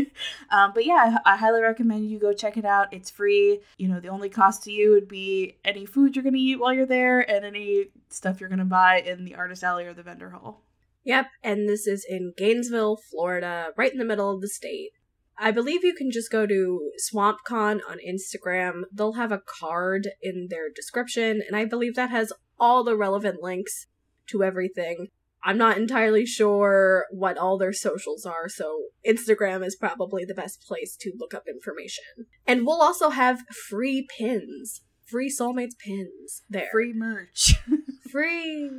um, 0.49 0.71
but 0.73 0.85
yeah, 0.85 1.17
I, 1.25 1.33
I 1.33 1.37
highly 1.37 1.61
recommend 1.61 2.09
you 2.09 2.19
go 2.19 2.33
check 2.33 2.57
it 2.57 2.65
out. 2.65 2.93
It's 2.93 3.09
free. 3.09 3.59
You 3.77 3.87
know, 3.87 3.99
the 3.99 4.09
only 4.09 4.29
cost 4.29 4.63
to 4.63 4.71
you 4.71 4.91
would 4.91 5.07
be 5.07 5.57
any 5.63 5.85
food 5.85 6.15
you're 6.15 6.23
going 6.23 6.33
to 6.33 6.39
eat 6.39 6.59
while 6.59 6.73
you're 6.73 6.85
there 6.85 7.19
and 7.29 7.45
any 7.45 7.87
stuff 8.09 8.39
you're 8.39 8.49
going 8.49 8.59
to 8.59 8.65
buy 8.65 8.99
in 8.99 9.25
the 9.25 9.35
artist 9.35 9.63
alley 9.63 9.85
or 9.85 9.93
the 9.93 10.03
vendor 10.03 10.29
hall. 10.29 10.61
Yep, 11.03 11.27
and 11.43 11.67
this 11.67 11.85
is 11.85 12.05
in 12.07 12.33
Gainesville, 12.37 12.97
Florida, 13.11 13.71
right 13.75 13.91
in 13.91 13.97
the 13.97 14.05
middle 14.05 14.33
of 14.33 14.41
the 14.41 14.47
state. 14.47 14.91
I 15.37 15.51
believe 15.51 15.83
you 15.83 15.93
can 15.93 16.11
just 16.11 16.31
go 16.31 16.45
to 16.45 16.91
SwampCon 17.11 17.79
on 17.89 17.97
Instagram. 18.07 18.83
They'll 18.91 19.13
have 19.13 19.31
a 19.31 19.41
card 19.45 20.09
in 20.21 20.47
their 20.49 20.69
description, 20.73 21.41
and 21.45 21.55
I 21.55 21.65
believe 21.65 21.95
that 21.95 22.11
has 22.11 22.31
all 22.59 22.83
the 22.83 22.95
relevant 22.95 23.41
links 23.41 23.87
to 24.27 24.43
everything. 24.43 25.07
I'm 25.43 25.57
not 25.57 25.77
entirely 25.77 26.25
sure 26.25 27.07
what 27.11 27.37
all 27.37 27.57
their 27.57 27.73
socials 27.73 28.25
are, 28.25 28.47
so 28.47 28.83
Instagram 29.05 29.65
is 29.65 29.75
probably 29.75 30.23
the 30.23 30.33
best 30.33 30.61
place 30.65 30.95
to 31.01 31.11
look 31.17 31.33
up 31.33 31.43
information. 31.47 32.05
And 32.47 32.65
we'll 32.65 32.81
also 32.81 33.09
have 33.09 33.41
free 33.69 34.07
pins, 34.17 34.81
free 35.05 35.29
Soulmates 35.29 35.77
pins 35.77 36.43
there. 36.49 36.69
Free 36.71 36.93
merch. 36.95 37.55
Free. 38.11 38.69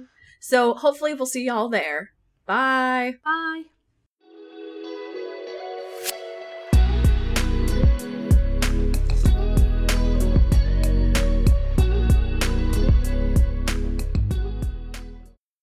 So 0.47 0.75
hopefully 0.75 1.15
we'll 1.15 1.25
see 1.25 1.47
y'all 1.47 1.71
there. 1.71 2.11
Bye. 2.45 3.15
Bye. 3.25 3.63